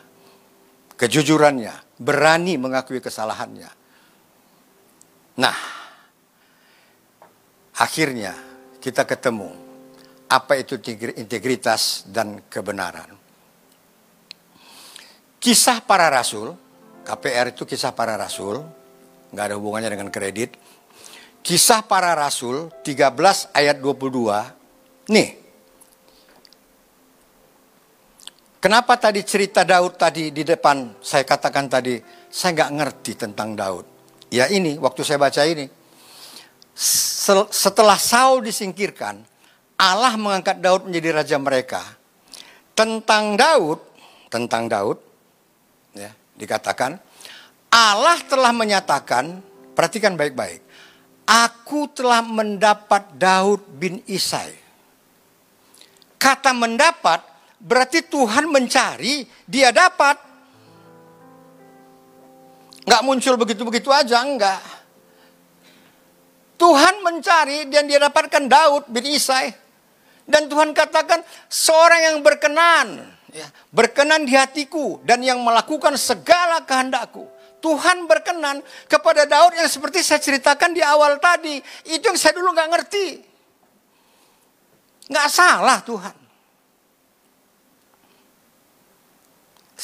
[0.95, 1.84] Kejujurannya.
[1.99, 3.71] Berani mengakui kesalahannya.
[5.39, 5.59] Nah.
[7.75, 8.39] Akhirnya
[8.79, 9.51] kita ketemu.
[10.31, 10.79] Apa itu
[11.19, 13.11] integritas dan kebenaran.
[15.43, 16.55] Kisah para rasul.
[17.05, 18.65] KPR itu kisah para rasul
[19.35, 20.55] nggak ada hubungannya dengan kredit.
[21.45, 25.13] Kisah para Rasul 13 ayat 22.
[25.13, 25.44] Nih.
[28.65, 32.01] Kenapa tadi cerita Daud tadi di depan saya katakan tadi
[32.33, 33.85] saya nggak ngerti tentang Daud.
[34.33, 35.69] Ya ini waktu saya baca ini.
[37.53, 39.21] Setelah Saul disingkirkan,
[39.77, 41.85] Allah mengangkat Daud menjadi raja mereka.
[42.73, 43.85] Tentang Daud,
[44.33, 44.97] tentang Daud,
[45.93, 46.97] ya dikatakan
[47.69, 49.45] Allah telah menyatakan,
[49.77, 50.65] perhatikan baik-baik.
[51.29, 54.57] Aku telah mendapat Daud bin Isai.
[56.17, 57.34] Kata mendapat
[57.65, 60.21] berarti Tuhan mencari, dia dapat.
[62.85, 64.61] Nggak muncul begitu-begitu aja, enggak.
[66.61, 69.51] Tuhan mencari dan dia dapatkan Daud bin Isai.
[70.25, 73.13] Dan Tuhan katakan seorang yang berkenan.
[73.35, 77.27] ya, berkenan di hatiku dan yang melakukan segala kehendakku.
[77.61, 81.59] Tuhan berkenan kepada Daud yang seperti saya ceritakan di awal tadi.
[81.89, 83.07] Itu yang saya dulu nggak ngerti.
[85.09, 86.24] Nggak salah Tuhan.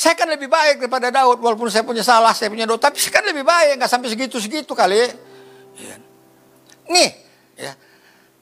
[0.01, 3.20] Saya kan lebih baik daripada Daud, walaupun saya punya salah, saya punya dosa, tapi saya
[3.20, 4.96] kan lebih baik, nggak sampai segitu-segitu kali.
[5.76, 5.96] Ya.
[6.88, 7.11] Nih,
[7.61, 7.76] ya.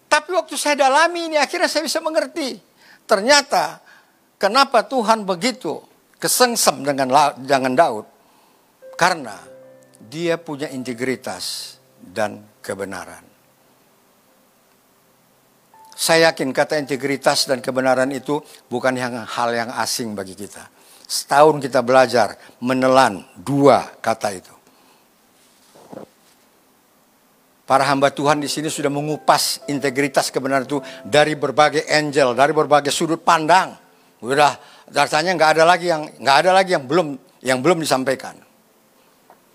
[0.07, 2.63] Tapi waktu saya dalami ini akhirnya saya bisa mengerti.
[3.11, 3.83] Ternyata
[4.39, 5.83] kenapa Tuhan begitu
[6.23, 8.07] kesengsem dengan dengan Daud?
[8.95, 9.35] Karena
[9.99, 13.27] dia punya integritas dan kebenaran.
[15.99, 18.39] Saya yakin kata integritas dan kebenaran itu
[18.71, 20.78] bukan yang hal yang asing bagi kita
[21.09, 24.53] Setahun kita belajar menelan dua kata itu.
[27.65, 32.93] Para hamba Tuhan di sini sudah mengupas integritas kebenaran itu dari berbagai angel, dari berbagai
[32.93, 33.73] sudut pandang.
[34.21, 34.61] Sudah
[34.93, 38.37] rasanya nggak ada lagi yang nggak ada lagi yang belum yang belum disampaikan.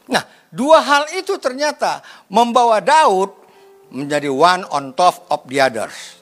[0.10, 2.01] Nah, dua hal itu ternyata
[2.34, 3.30] membawa Daud
[3.93, 6.18] menjadi one on top of the others.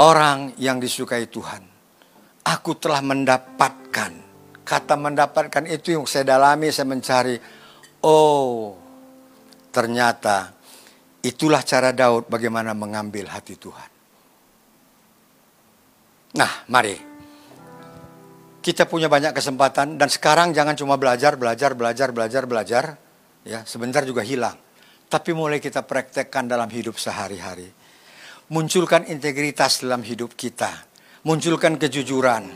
[0.00, 1.69] Orang yang disukai Tuhan
[2.50, 4.12] aku telah mendapatkan.
[4.66, 7.36] Kata mendapatkan itu yang saya dalami, saya mencari.
[8.06, 8.74] Oh,
[9.70, 10.54] ternyata
[11.22, 13.90] itulah cara Daud bagaimana mengambil hati Tuhan.
[16.38, 17.10] Nah, mari.
[18.60, 22.84] Kita punya banyak kesempatan dan sekarang jangan cuma belajar, belajar, belajar, belajar, belajar.
[23.40, 24.60] Ya, sebentar juga hilang.
[25.08, 27.72] Tapi mulai kita praktekkan dalam hidup sehari-hari.
[28.52, 30.89] Munculkan integritas dalam hidup kita
[31.24, 32.48] munculkan kejujuran.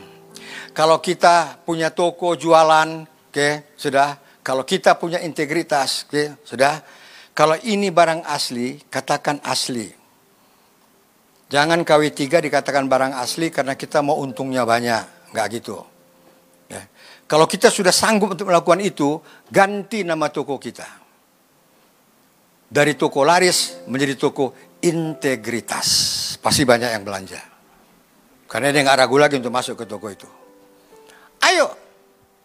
[0.75, 4.19] Kalau kita punya toko jualan, oke, okay, sudah.
[4.45, 6.83] Kalau kita punya integritas, oke, okay, sudah.
[7.35, 9.91] Kalau ini barang asli, katakan asli.
[11.51, 15.31] Jangan KW3 dikatakan barang asli karena kita mau untungnya banyak.
[15.31, 15.79] Enggak gitu.
[16.67, 16.83] Ya.
[17.31, 20.87] Kalau kita sudah sanggup untuk melakukan itu, ganti nama toko kita.
[22.75, 24.51] Dari toko laris menjadi toko
[24.83, 25.89] integritas.
[26.43, 27.54] Pasti banyak yang belanja.
[28.49, 30.29] Karena dia nggak ragu lagi untuk masuk ke toko itu.
[31.45, 31.69] Ayo,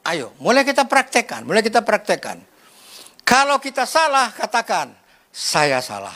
[0.07, 2.43] ayo, mulai kita praktekkan, mulai kita praktekkan.
[3.23, 4.89] Kalau kita salah, katakan,
[5.29, 6.15] saya salah.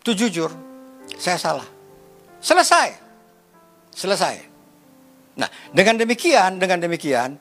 [0.00, 0.50] Itu jujur,
[1.18, 1.68] saya salah.
[2.40, 2.88] Selesai.
[3.92, 4.34] Selesai.
[5.36, 7.36] Nah, dengan demikian, dengan demikian,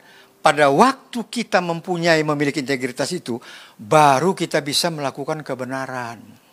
[0.45, 3.41] pada waktu kita mempunyai memiliki integritas itu,
[3.79, 6.44] baru kita bisa melakukan kebenaran.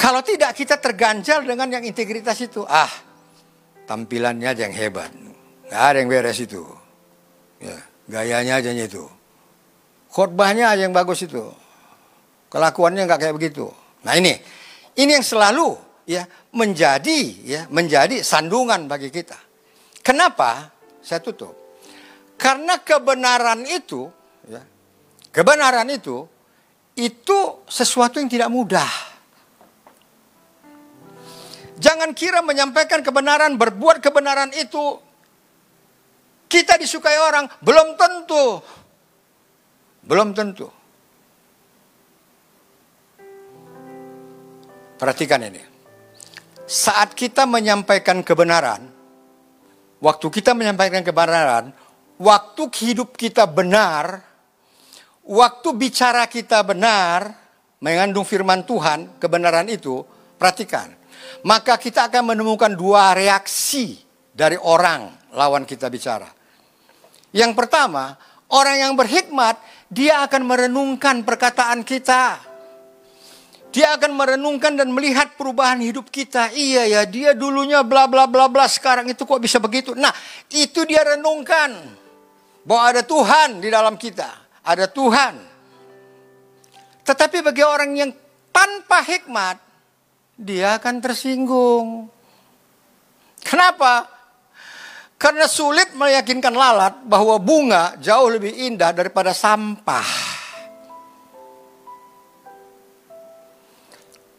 [0.00, 2.64] Kalau tidak kita terganjal dengan yang integritas itu.
[2.64, 2.88] Ah,
[3.84, 5.12] tampilannya aja yang hebat.
[5.68, 6.64] Gak ada yang beres itu.
[7.60, 7.76] Ya,
[8.08, 9.04] gayanya aja itu.
[10.08, 11.44] Khotbahnya aja yang bagus itu.
[12.48, 13.68] Kelakuannya nggak kayak begitu.
[14.00, 14.40] Nah ini,
[14.96, 15.76] ini yang selalu
[16.08, 16.24] ya
[16.56, 19.36] menjadi ya menjadi sandungan bagi kita.
[20.00, 20.72] Kenapa?
[21.04, 21.52] Saya tutup.
[22.40, 24.08] Karena kebenaran itu,
[24.48, 24.64] ya,
[25.28, 26.24] kebenaran itu
[26.96, 27.38] itu
[27.68, 29.09] sesuatu yang tidak mudah.
[31.80, 35.00] Jangan kira menyampaikan kebenaran, berbuat kebenaran itu
[36.44, 38.60] kita disukai orang, belum tentu.
[40.04, 40.68] Belum tentu.
[45.00, 45.64] Perhatikan ini.
[46.68, 48.84] Saat kita menyampaikan kebenaran,
[50.04, 51.72] waktu kita menyampaikan kebenaran,
[52.20, 54.20] waktu hidup kita benar,
[55.24, 57.32] waktu bicara kita benar,
[57.80, 60.04] mengandung firman Tuhan, kebenaran itu,
[60.36, 60.99] perhatikan
[61.42, 63.98] maka kita akan menemukan dua reaksi
[64.30, 66.28] dari orang lawan kita bicara.
[67.30, 68.18] Yang pertama,
[68.50, 69.58] orang yang berhikmat,
[69.90, 72.42] dia akan merenungkan perkataan kita.
[73.70, 76.50] Dia akan merenungkan dan melihat perubahan hidup kita.
[76.50, 79.94] Iya ya, dia dulunya bla bla bla bla, sekarang itu kok bisa begitu.
[79.94, 80.10] Nah,
[80.50, 82.02] itu dia renungkan.
[82.66, 84.26] Bahwa ada Tuhan di dalam kita.
[84.66, 85.34] Ada Tuhan.
[87.06, 88.10] Tetapi bagi orang yang
[88.50, 89.69] tanpa hikmat,
[90.40, 92.08] dia akan tersinggung.
[93.44, 94.08] Kenapa?
[95.20, 100.08] Karena sulit meyakinkan lalat bahwa bunga jauh lebih indah daripada sampah.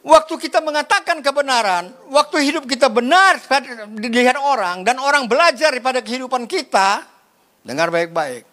[0.02, 3.38] Waktu kita mengatakan kebenaran, waktu hidup kita benar
[4.02, 7.06] dilihat orang dan orang belajar daripada kehidupan kita,
[7.62, 8.50] dengar baik-baik.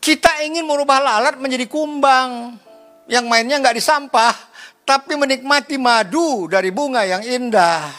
[0.00, 2.56] Kita ingin merubah lalat menjadi kumbang
[3.04, 4.47] yang mainnya nggak di sampah,
[4.88, 7.92] tapi menikmati madu dari bunga yang indah.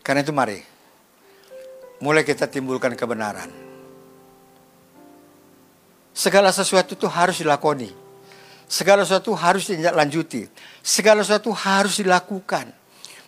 [0.00, 0.56] Karena itu mari,
[2.00, 3.52] mulai kita timbulkan kebenaran.
[6.16, 7.92] Segala sesuatu itu harus dilakoni.
[8.64, 10.48] Segala sesuatu harus lanjuti.
[10.80, 12.72] Segala sesuatu harus dilakukan.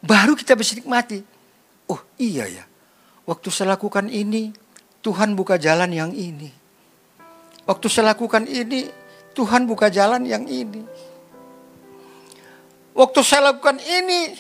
[0.01, 1.21] Baru kita bisa nikmati.
[1.85, 2.65] Oh iya ya,
[3.29, 4.57] waktu saya lakukan ini,
[5.05, 6.62] Tuhan buka jalan yang ini.
[7.63, 8.91] Waktu saya lakukan ini,
[9.33, 10.83] Tuhan buka jalan yang ini.
[12.93, 14.35] Waktu saya lakukan ini,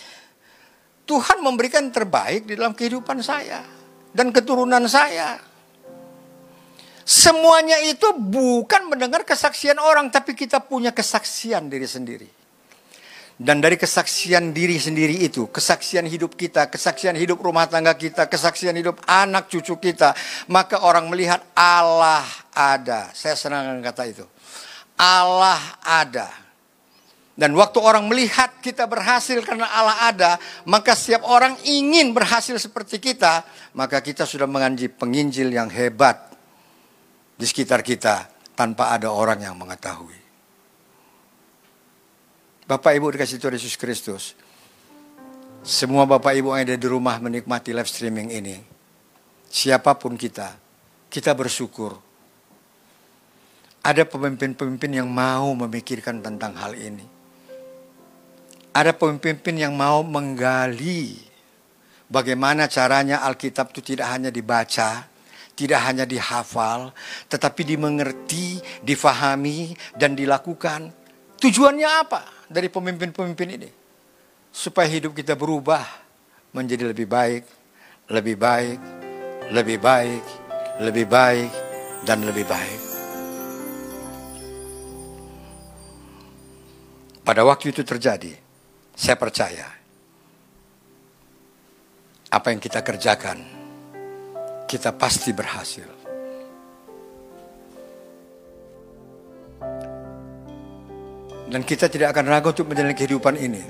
[1.06, 3.62] Tuhan memberikan terbaik di dalam kehidupan saya
[4.10, 5.38] dan keturunan saya.
[7.02, 12.28] Semuanya itu bukan mendengar kesaksian orang, tapi kita punya kesaksian diri sendiri.
[13.42, 18.78] Dan dari kesaksian diri sendiri itu, kesaksian hidup kita, kesaksian hidup rumah tangga kita, kesaksian
[18.78, 20.14] hidup anak cucu kita,
[20.46, 23.10] maka orang melihat Allah ada.
[23.16, 24.24] Saya senang dengan kata itu.
[24.96, 26.28] Allah ada.
[27.32, 30.30] Dan waktu orang melihat kita berhasil karena Allah ada,
[30.68, 33.40] maka setiap orang ingin berhasil seperti kita,
[33.72, 36.28] maka kita sudah menganji penginjil yang hebat
[37.32, 40.20] di sekitar kita tanpa ada orang yang mengetahui.
[42.68, 44.36] Bapak Ibu dikasih Tuhan Yesus Kristus.
[45.64, 48.60] Semua Bapak Ibu yang ada di rumah menikmati live streaming ini.
[49.48, 50.52] Siapa pun kita,
[51.08, 52.11] kita bersyukur.
[53.82, 57.02] Ada pemimpin-pemimpin yang mau memikirkan tentang hal ini.
[58.70, 61.18] Ada pemimpin yang mau menggali
[62.06, 65.10] bagaimana caranya Alkitab itu tidak hanya dibaca,
[65.58, 66.94] tidak hanya dihafal,
[67.26, 70.94] tetapi dimengerti, difahami, dan dilakukan.
[71.42, 73.70] Tujuannya apa dari pemimpin-pemimpin ini?
[74.54, 75.82] Supaya hidup kita berubah
[76.54, 77.44] menjadi lebih baik,
[78.14, 78.78] lebih baik,
[79.50, 80.24] lebih baik,
[80.78, 81.50] lebih baik,
[82.06, 82.91] dan lebih baik.
[87.22, 88.34] Pada waktu itu terjadi,
[88.98, 89.70] saya percaya
[92.32, 93.38] apa yang kita kerjakan
[94.66, 95.86] kita pasti berhasil.
[101.52, 103.60] Dan kita tidak akan ragu untuk menjalani kehidupan ini.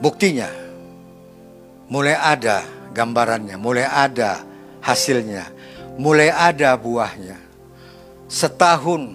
[0.00, 0.48] Buktinya,
[1.92, 2.64] mulai ada
[2.96, 4.40] gambarannya, mulai ada
[4.80, 5.52] hasilnya,
[6.00, 7.36] mulai ada buahnya.
[8.26, 9.14] Setahun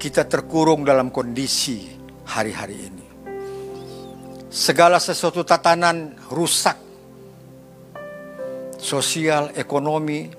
[0.00, 1.97] kita terkurung dalam kondisi
[2.28, 3.06] hari-hari ini.
[4.52, 6.88] Segala sesuatu tatanan rusak
[8.78, 10.30] sosial, ekonomi.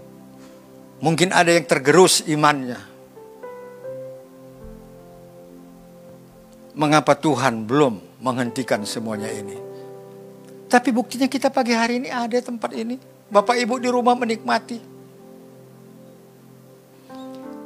[1.00, 2.80] Mungkin ada yang tergerus imannya.
[6.76, 9.56] Mengapa Tuhan belum menghentikan semuanya ini?
[10.68, 13.00] Tapi buktinya kita pagi hari ini ada tempat ini.
[13.32, 14.80] Bapak Ibu di rumah menikmati.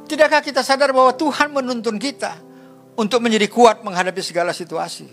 [0.04, 2.38] Tidakkah kita sadar bahwa Tuhan menuntun kita
[2.94, 5.06] untuk menjadi kuat menghadapi segala situasi?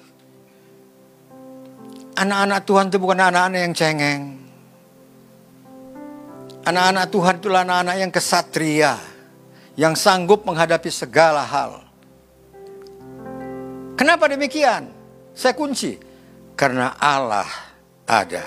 [2.17, 4.21] Anak-anak Tuhan itu bukan anak-anak yang cengeng.
[6.61, 8.93] Anak-anak Tuhan itulah anak-anak yang kesatria,
[9.73, 11.82] yang sanggup menghadapi segala hal.
[13.97, 14.93] Kenapa demikian?
[15.34, 15.97] Saya kunci.
[16.53, 17.49] Karena Allah
[18.05, 18.45] ada.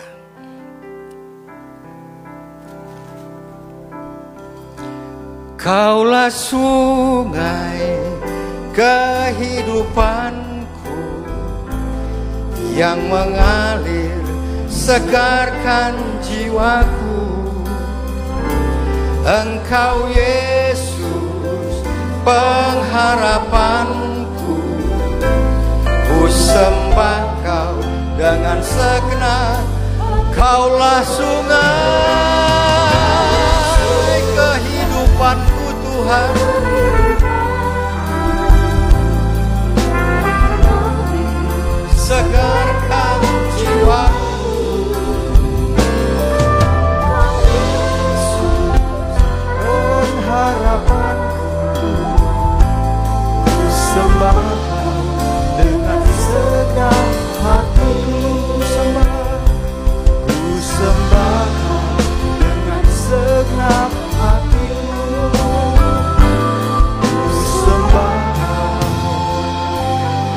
[5.59, 8.14] Kaulah sungai
[8.75, 10.99] kehidupanku
[12.75, 14.18] yang mengalir
[14.66, 15.95] segarkan
[16.27, 17.22] jiwaku.
[19.25, 21.87] Engkau Yesus
[22.27, 24.59] pengharapanku.
[25.87, 27.79] Ku sembah kau
[28.18, 29.64] dengan segenap
[30.35, 31.62] Kaulah sungai.
[34.35, 36.64] Kehidupanku Tuhan
[42.05, 42.64] Segarkan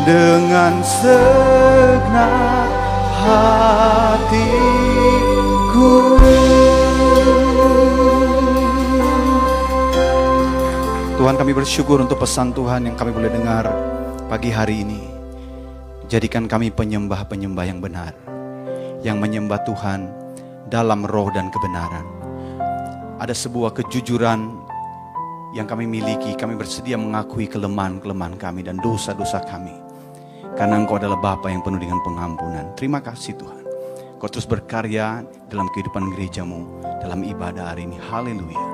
[0.08, 2.70] dengan segenap
[3.28, 4.56] hatiku
[11.20, 13.68] Tuhan kami bersyukur untuk pesan Tuhan yang kami boleh dengar
[14.32, 15.04] pagi hari ini.
[16.08, 18.16] Jadikan kami penyembah-penyembah yang benar.
[19.04, 20.08] Yang menyembah Tuhan
[20.72, 22.08] dalam roh dan kebenaran.
[23.20, 24.56] Ada sebuah kejujuran
[25.52, 26.32] yang kami miliki.
[26.40, 29.87] Kami bersedia mengakui kelemahan-kelemahan kami dan dosa-dosa kami.
[30.58, 32.74] Karena Engkau adalah Bapa yang penuh dengan pengampunan.
[32.74, 33.62] Terima kasih Tuhan.
[34.18, 35.22] Kau terus berkarya
[35.54, 38.02] dalam kehidupan gerejamu, dalam ibadah hari ini.
[38.02, 38.66] Haleluya.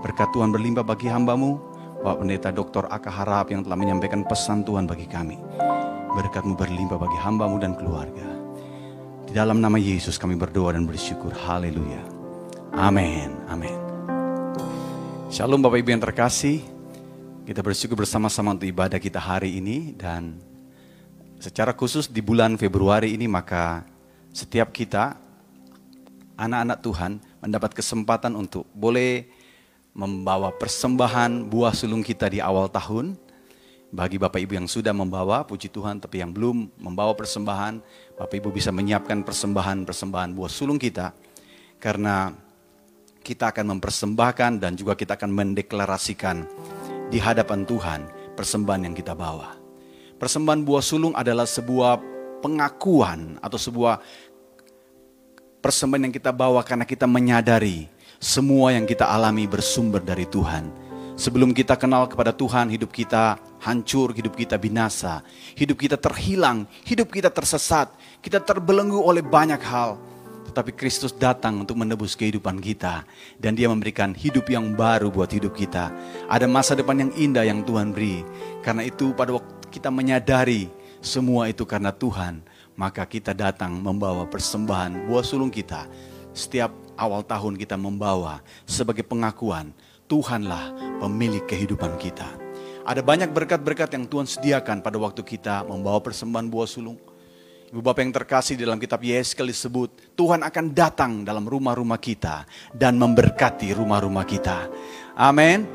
[0.00, 1.60] Berkat Tuhan berlimpah bagi hambamu,
[2.00, 2.88] Bapak Pendeta Dr.
[2.88, 5.36] Aka Harap yang telah menyampaikan pesan Tuhan bagi kami.
[6.16, 8.24] Berkatmu berlimpah bagi hambamu dan keluarga.
[9.28, 11.36] Di dalam nama Yesus kami berdoa dan bersyukur.
[11.36, 12.00] Haleluya.
[12.72, 13.36] Amin.
[13.52, 13.76] Amin.
[15.28, 16.64] Shalom Bapak Ibu yang terkasih.
[17.44, 20.40] Kita bersyukur bersama-sama untuk ibadah kita hari ini dan
[21.38, 23.86] secara khusus di bulan Februari ini maka
[24.34, 25.18] setiap kita
[26.38, 27.12] anak-anak Tuhan
[27.42, 29.26] mendapat kesempatan untuk boleh
[29.98, 33.18] membawa persembahan buah sulung kita di awal tahun.
[33.88, 37.80] Bagi Bapak Ibu yang sudah membawa, puji Tuhan, tapi yang belum membawa persembahan,
[38.20, 41.16] Bapak Ibu bisa menyiapkan persembahan-persembahan buah sulung kita.
[41.80, 42.28] Karena
[43.24, 46.44] kita akan mempersembahkan dan juga kita akan mendeklarasikan
[47.08, 48.00] di hadapan Tuhan
[48.36, 49.57] persembahan yang kita bawa.
[50.18, 52.02] Persembahan buah sulung adalah sebuah
[52.42, 54.02] pengakuan atau sebuah
[55.62, 57.86] persembahan yang kita bawa karena kita menyadari
[58.18, 60.90] semua yang kita alami bersumber dari Tuhan.
[61.18, 65.22] Sebelum kita kenal kepada Tuhan, hidup kita hancur, hidup kita binasa,
[65.54, 67.90] hidup kita terhilang, hidup kita tersesat,
[68.22, 69.98] kita terbelenggu oleh banyak hal.
[70.50, 73.02] Tetapi Kristus datang untuk menebus kehidupan kita
[73.38, 75.90] dan dia memberikan hidup yang baru buat hidup kita.
[76.30, 78.22] Ada masa depan yang indah yang Tuhan beri.
[78.62, 82.42] Karena itu pada waktu kita menyadari semua itu karena Tuhan,
[82.74, 85.86] maka kita datang membawa persembahan buah sulung kita.
[86.34, 89.70] Setiap awal tahun kita membawa sebagai pengakuan
[90.08, 90.72] Tuhanlah
[91.04, 92.26] pemilik kehidupan kita.
[92.88, 96.96] Ada banyak berkat-berkat yang Tuhan sediakan pada waktu kita membawa persembahan buah sulung.
[97.68, 102.96] Ibu Bapak yang terkasih dalam kitab Yeskel disebut, Tuhan akan datang dalam rumah-rumah kita dan
[102.96, 104.72] memberkati rumah-rumah kita.
[105.12, 105.68] Amin.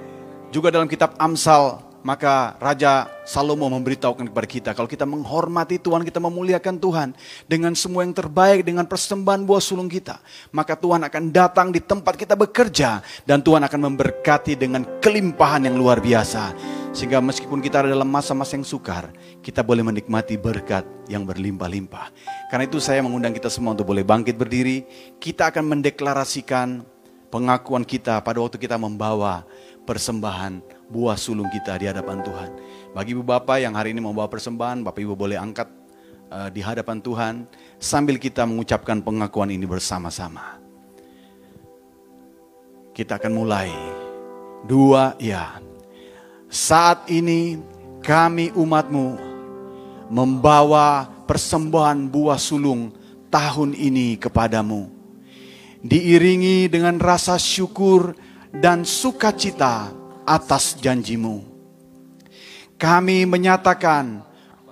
[0.49, 6.19] Juga dalam kitab Amsal maka Raja Salomo memberitahukan kepada kita, kalau kita menghormati Tuhan, kita
[6.19, 7.15] memuliakan Tuhan
[7.47, 10.19] dengan semua yang terbaik, dengan persembahan buah sulung kita,
[10.51, 15.79] maka Tuhan akan datang di tempat kita bekerja dan Tuhan akan memberkati dengan kelimpahan yang
[15.79, 16.51] luar biasa.
[16.93, 19.09] Sehingga meskipun kita ada dalam masa-masa yang sukar,
[19.41, 22.13] kita boleh menikmati berkat yang berlimpah-limpah.
[22.53, 24.85] Karena itu saya mengundang kita semua untuk boleh bangkit berdiri.
[25.17, 26.85] Kita akan mendeklarasikan
[27.33, 29.41] pengakuan kita pada waktu kita membawa
[29.89, 32.49] persembahan buah sulung kita di hadapan Tuhan.
[32.93, 35.65] Bagi ibu bapak yang hari ini membawa persembahan, bapak ibu boleh angkat
[36.29, 37.49] uh, di hadapan Tuhan
[37.81, 40.61] sambil kita mengucapkan pengakuan ini bersama-sama.
[42.93, 43.73] Kita akan mulai.
[44.69, 45.57] Dua, ya.
[46.45, 47.57] Saat ini
[48.05, 49.17] kami umatmu
[50.13, 52.93] membawa persembahan buah sulung
[53.33, 54.93] tahun ini kepadamu.
[55.81, 58.13] Diiringi dengan rasa syukur
[58.53, 61.43] dan sukacita atas janjimu.
[62.75, 64.25] Kami menyatakan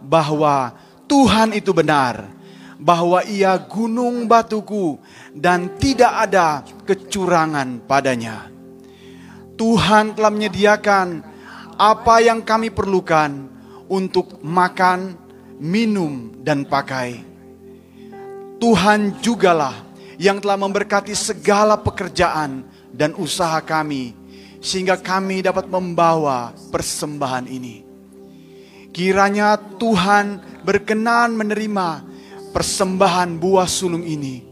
[0.04, 0.76] bahwa
[1.08, 2.28] Tuhan itu benar,
[2.82, 4.98] bahwa ia gunung batuku
[5.38, 8.50] dan tidak ada kecurangan padanya.
[9.54, 11.22] Tuhan telah menyediakan
[11.78, 13.46] apa yang kami perlukan
[13.86, 15.14] untuk makan,
[15.62, 17.22] minum, dan pakai.
[18.58, 19.74] Tuhan jugalah
[20.22, 24.14] yang telah memberkati segala pekerjaan dan usaha kami,
[24.62, 27.84] sehingga kami dapat membawa persembahan ini.
[28.94, 32.06] Kiranya Tuhan berkenan menerima
[32.54, 34.46] persembahan buah sulung ini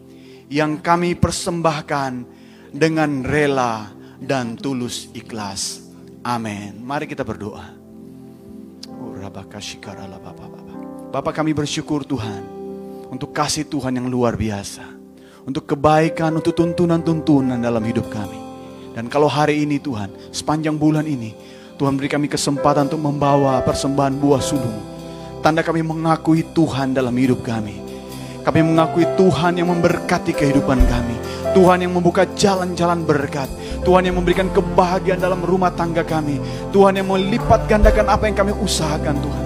[0.50, 2.26] yang kami persembahkan
[2.74, 5.86] dengan rela dan tulus ikhlas.
[6.26, 6.82] Amin.
[6.82, 7.78] Mari kita berdoa.
[8.90, 9.14] Oh,
[11.10, 12.42] Bapak kami bersyukur Tuhan
[13.14, 15.00] untuk kasih Tuhan yang luar biasa
[15.50, 18.39] untuk kebaikan, untuk tuntunan-tuntunan dalam hidup kami.
[19.00, 21.32] Dan kalau hari ini Tuhan, sepanjang bulan ini,
[21.80, 24.76] Tuhan beri kami kesempatan untuk membawa persembahan buah sulung.
[25.40, 27.80] Tanda kami mengakui Tuhan dalam hidup kami.
[28.44, 31.16] Kami mengakui Tuhan yang memberkati kehidupan kami.
[31.56, 33.48] Tuhan yang membuka jalan-jalan berkat.
[33.88, 36.36] Tuhan yang memberikan kebahagiaan dalam rumah tangga kami.
[36.76, 39.46] Tuhan yang melipat gandakan apa yang kami usahakan Tuhan.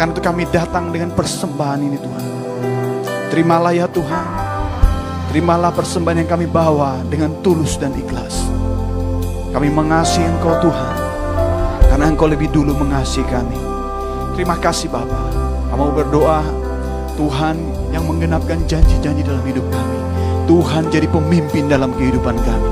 [0.00, 2.24] Karena itu kami datang dengan persembahan ini Tuhan.
[3.28, 4.26] Terimalah ya Tuhan.
[5.28, 8.56] Terimalah persembahan yang kami bawa dengan tulus dan ikhlas.
[9.56, 10.92] Kami mengasihi Engkau Tuhan,
[11.88, 13.56] karena Engkau lebih dulu mengasihi kami.
[14.36, 15.32] Terima kasih Bapa.
[15.72, 16.44] Kami berdoa,
[17.16, 17.56] Tuhan
[17.88, 19.96] yang menggenapkan janji-janji dalam hidup kami.
[20.44, 22.70] Tuhan jadi pemimpin dalam kehidupan kami.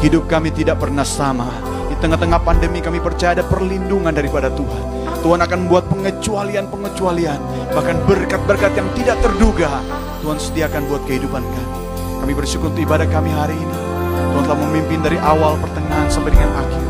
[0.00, 1.44] Hidup kami tidak pernah sama.
[1.92, 5.12] Di tengah-tengah pandemi kami percaya ada perlindungan daripada Tuhan.
[5.20, 9.84] Tuhan akan membuat pengecualian-pengecualian, bahkan berkat-berkat yang tidak terduga.
[10.24, 11.78] Tuhan sediakan buat kehidupan kami.
[12.24, 13.83] Kami bersyukur untuk ibadah kami hari ini.
[14.32, 16.82] Tuhan telah memimpin dari awal, pertengahan, sampai dengan akhir.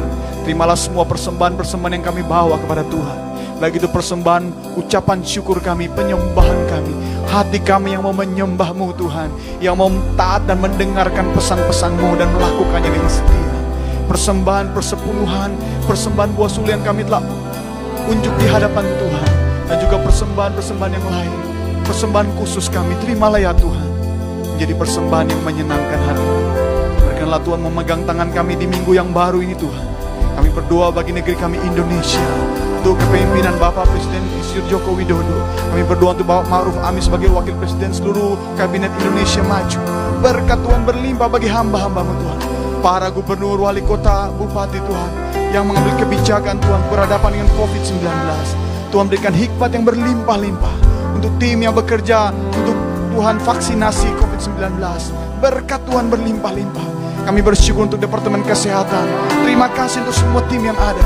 [0.45, 3.19] Terimalah semua persembahan-persembahan yang kami bawa kepada Tuhan.
[3.63, 6.93] Baik itu persembahan ucapan syukur kami, penyembahan kami.
[7.31, 9.33] Hati kami yang mau menyembahmu Tuhan.
[9.63, 9.89] Yang mau
[10.21, 13.43] taat dan mendengarkan pesan-pesanmu dan melakukannya dengan setia.
[14.05, 15.51] persembahan persepuluhan,
[15.89, 17.25] persembahan buah suli yang kami telah
[18.05, 19.31] unjuk di hadapan Tuhan
[19.65, 21.33] dan juga persembahan-persembahan yang lain,
[21.89, 23.89] persembahan khusus kami terimalah ya Tuhan
[24.55, 26.64] menjadi persembahan yang menyenangkan hati.
[27.25, 29.87] Berkenalah Tuhan memegang tangan kami di minggu yang baru ini Tuhan.
[30.37, 32.21] Kami berdoa bagi negeri kami Indonesia
[32.85, 35.41] untuk kepemimpinan Bapak Presiden Insinyur Joko Widodo.
[35.73, 39.81] Kami berdoa untuk Bapak Ma'ruf Amin sebagai Wakil Presiden seluruh Kabinet Indonesia Maju.
[40.21, 42.41] Berkat Tuhan berlimpah bagi hamba-hambamu Tuhan.
[42.85, 45.11] Para gubernur, wali kota, bupati Tuhan
[45.49, 48.05] yang mengambil kebijakan Tuhan berhadapan dengan COVID-19.
[48.93, 50.77] Tuhan berikan hikmat yang berlimpah-limpah
[51.17, 52.77] untuk tim yang bekerja untuk
[53.17, 54.77] Tuhan vaksinasi COVID-19.
[55.41, 57.04] Berkat Tuhan berlimpah-limpah.
[57.25, 59.09] Kami bersyukur untuk Departemen Kesehatan.
[59.49, 61.01] Terima kasih untuk semua tim yang ada.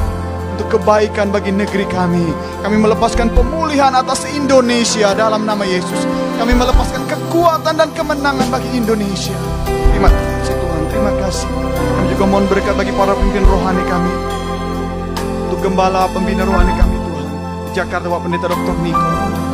[0.59, 2.35] Untuk kebaikan bagi negeri kami.
[2.67, 6.11] Kami melepaskan pemulihan atas Indonesia dalam nama Yesus.
[6.43, 9.39] Kami melepaskan kekuatan dan kemenangan bagi Indonesia.
[9.71, 11.47] Terima kasih Tuhan, terima kasih.
[11.79, 14.13] Kami juga mohon berkat bagi para pemimpin rohani kami.
[15.47, 17.27] Untuk gembala pembina rohani kami Tuhan.
[17.63, 18.75] Di Jakarta Bapak Pendeta Dr.
[18.83, 19.11] Niko.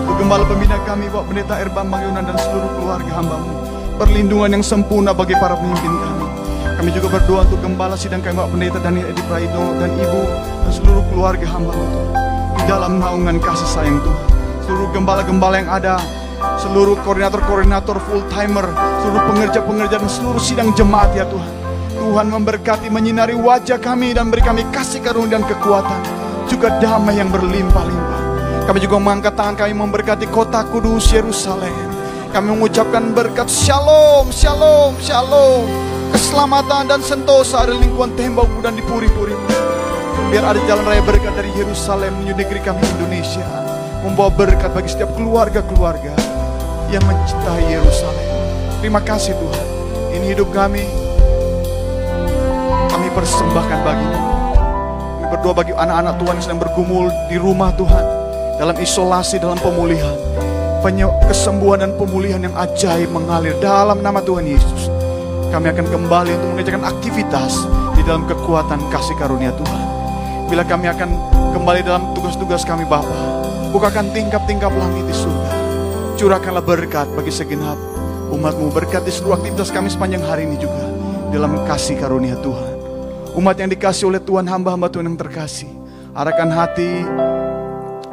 [0.09, 3.53] Untuk gembala pembina kami Bapak Pendeta Erbang Yunan dan seluruh keluarga hambamu.
[4.01, 6.24] Perlindungan yang sempurna bagi para pemimpin kami.
[6.85, 10.68] Kami juga berdoa untuk gembala sidang kami Bapak Pendeta Daniel Edi Praitno dan Ibu dan
[10.68, 12.12] seluruh keluarga hambamu Tuhan.
[12.61, 14.26] Di dalam naungan kasih sayang Tuhan.
[14.68, 15.97] Seluruh gembala-gembala yang ada
[16.61, 18.68] seluruh koordinator-koordinator full timer,
[19.01, 21.53] seluruh pengerja-pengerja dan seluruh sidang jemaat ya Tuhan.
[21.97, 26.05] Tuhan memberkati menyinari wajah kami dan beri kami kasih karunia dan kekuatan,
[26.53, 28.22] juga damai yang berlimpah-limpah.
[28.68, 31.72] Kami juga mengangkat tangan kami memberkati kota kudus Yerusalem.
[32.28, 35.94] Kami mengucapkan berkat shalom, shalom, shalom.
[36.13, 39.33] Keselamatan dan sentosa di lingkungan tembokmu dan di puri-puri.
[40.29, 43.47] Biar ada jalan raya berkat dari Yerusalem menuju negeri kami Indonesia.
[44.05, 46.13] Membawa berkat bagi setiap keluarga-keluarga
[46.93, 48.27] yang mencintai Yerusalem.
[48.85, 49.67] Terima kasih Tuhan.
[50.13, 50.85] Ini hidup kami.
[52.93, 54.21] Kami persembahkan bagimu.
[55.17, 58.05] Kami berdoa bagi anak-anak Tuhan yang sedang bergumul di rumah Tuhan.
[58.61, 60.15] Dalam isolasi, dalam pemulihan.
[61.25, 64.94] Kesembuhan dan pemulihan yang ajaib mengalir dalam nama Tuhan Yesus.
[65.55, 67.63] Kami akan kembali untuk mengerjakan aktivitas
[67.95, 69.87] di dalam kekuatan kasih karunia Tuhan.
[70.51, 71.15] Bila kami akan
[71.55, 75.55] kembali dalam tugas-tugas kami Bapa, bukakan tingkap-tingkap langit di surga.
[76.19, 77.79] Curahkanlah berkat bagi segenap
[78.35, 80.91] umatmu, berkat di seluruh aktivitas kami sepanjang hari ini juga.
[81.31, 82.75] Dalam kasih karunia Tuhan.
[83.39, 85.71] Umat yang dikasih oleh Tuhan, hamba-hamba Tuhan yang terkasih.
[86.19, 87.07] Arahkan hati,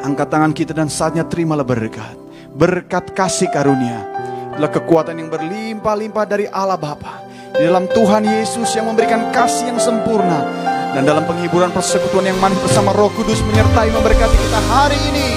[0.06, 2.14] angkat tangan kita dan saatnya terimalah berkat.
[2.54, 4.06] Berkat kasih karunia.
[4.54, 7.31] Adalah kekuatan yang berlimpah-limpah dari Allah Bapa.
[7.52, 10.48] Di dalam Tuhan Yesus yang memberikan kasih yang sempurna.
[10.96, 15.36] Dan dalam penghiburan persekutuan yang manis bersama roh kudus menyertai memberkati kita hari ini.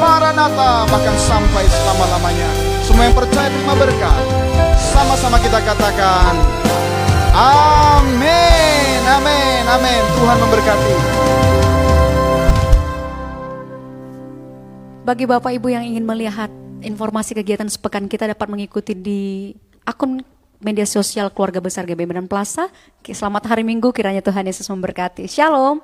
[0.00, 2.48] Maranatha bahkan sampai selama-lamanya.
[2.80, 4.24] Semua yang percaya terima berkat.
[4.80, 6.32] Sama-sama kita katakan.
[7.36, 10.02] Amin, amin, amin.
[10.16, 10.94] Tuhan memberkati.
[15.04, 16.48] Bagi Bapak Ibu yang ingin melihat
[16.80, 19.52] informasi kegiatan sepekan kita dapat mengikuti di
[19.84, 22.68] akun media sosial keluarga besar GB Medan Plaza.
[23.02, 25.26] Selamat hari Minggu, kiranya Tuhan Yesus memberkati.
[25.26, 25.80] Shalom.